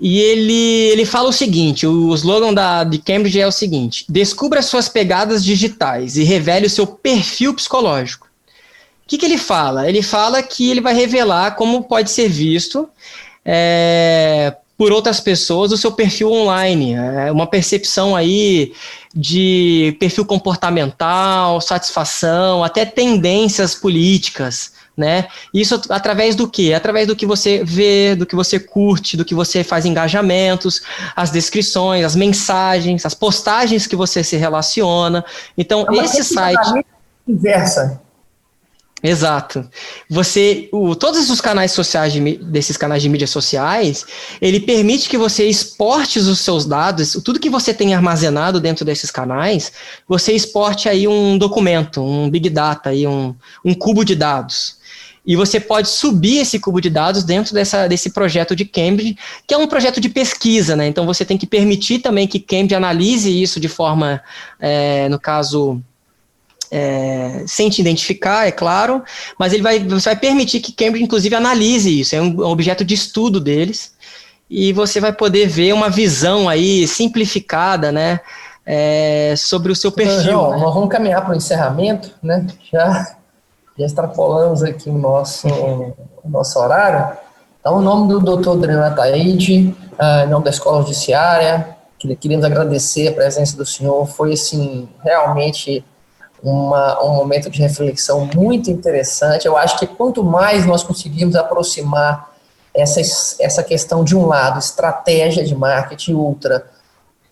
[0.00, 4.62] E ele, ele fala o seguinte: o slogan da, de Cambridge é o seguinte: descubra
[4.62, 8.26] suas pegadas digitais e revele o seu perfil psicológico.
[9.04, 9.88] O que, que ele fala?
[9.88, 12.88] Ele fala que ele vai revelar como pode ser visto
[13.44, 18.72] é, por outras pessoas o seu perfil online, é uma percepção aí
[19.14, 25.26] de perfil comportamental, satisfação, até tendências políticas né?
[25.52, 26.74] Isso através do que?
[26.74, 30.82] Através do que você vê, do que você curte, do que você faz engajamentos,
[31.16, 35.24] as descrições, as mensagens, as postagens que você se relaciona.
[35.56, 36.84] Então, é esse site.
[37.26, 38.00] Inversa.
[39.02, 39.66] Exato.
[40.10, 44.04] Você, o, todos os canais sociais de, desses canais de mídias sociais,
[44.42, 49.10] ele permite que você exporte os seus dados, tudo que você tem armazenado dentro desses
[49.10, 49.72] canais,
[50.06, 54.79] você exporte aí um documento, um big data, aí um, um cubo de dados
[55.24, 59.16] e você pode subir esse cubo de dados dentro dessa, desse projeto de Cambridge,
[59.46, 60.86] que é um projeto de pesquisa, né?
[60.86, 64.22] Então você tem que permitir também que Cambridge analise isso de forma,
[64.58, 65.80] é, no caso,
[66.70, 69.02] é, sem te identificar, é claro,
[69.38, 72.94] mas ele vai, você vai permitir que Cambridge, inclusive, analise isso, é um objeto de
[72.94, 73.94] estudo deles,
[74.48, 78.20] e você vai poder ver uma visão aí simplificada, né?
[78.66, 80.22] É, sobre o seu perfil.
[80.22, 80.58] Então, né?
[80.58, 82.46] Nós vamos caminhar para o encerramento, né?
[82.70, 83.16] Já
[83.78, 87.16] já extrapolamos aqui o nosso, o nosso horário.
[87.60, 91.76] Então, em nome do doutor Adriano Ataíde, uh, em nome da Escola Judiciária,
[92.18, 94.06] queríamos agradecer a presença do senhor.
[94.06, 95.84] Foi, assim, realmente
[96.42, 99.46] uma, um momento de reflexão muito interessante.
[99.46, 102.30] Eu acho que quanto mais nós conseguimos aproximar
[102.74, 103.00] essa,
[103.40, 106.64] essa questão, de um lado, estratégia de marketing, outra,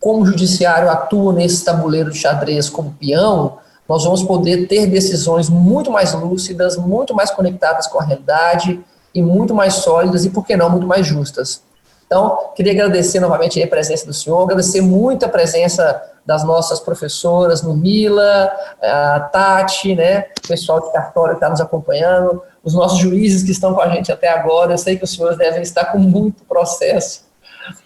[0.01, 3.59] como o judiciário atua nesse tabuleiro de xadrez como peão,
[3.89, 8.78] nós vamos poder ter decisões muito mais lúcidas, muito mais conectadas com a realidade
[9.15, 11.62] e muito mais sólidas e, por que não, muito mais justas.
[12.06, 17.62] Então, queria agradecer novamente a presença do senhor, agradecer muito a presença das nossas professoras
[17.62, 18.51] no Mila,
[18.82, 23.51] a Tati, né, o pessoal de cartório que está nos acompanhando, os nossos juízes que
[23.51, 24.73] estão com a gente até agora.
[24.73, 27.27] Eu sei que os senhores devem estar com muito processo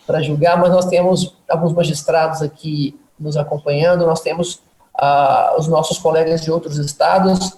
[0.06, 4.60] para julgar, mas nós temos alguns magistrados aqui nos acompanhando, nós temos
[4.94, 7.56] ah, os nossos colegas de outros estados,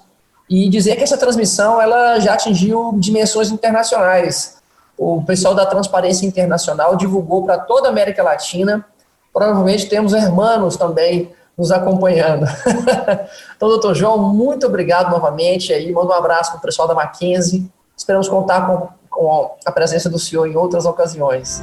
[0.48, 4.59] e dizer que essa transmissão ela já atingiu dimensões internacionais.
[4.97, 8.85] O pessoal da Transparência Internacional divulgou para toda a América Latina.
[9.32, 12.47] Provavelmente temos hermanos também nos acompanhando.
[13.56, 15.73] então, doutor João, muito obrigado novamente.
[15.73, 17.69] Aí, manda um abraço para o pessoal da Mackenzie.
[17.97, 21.62] Esperamos contar com, com a presença do senhor em outras ocasiões.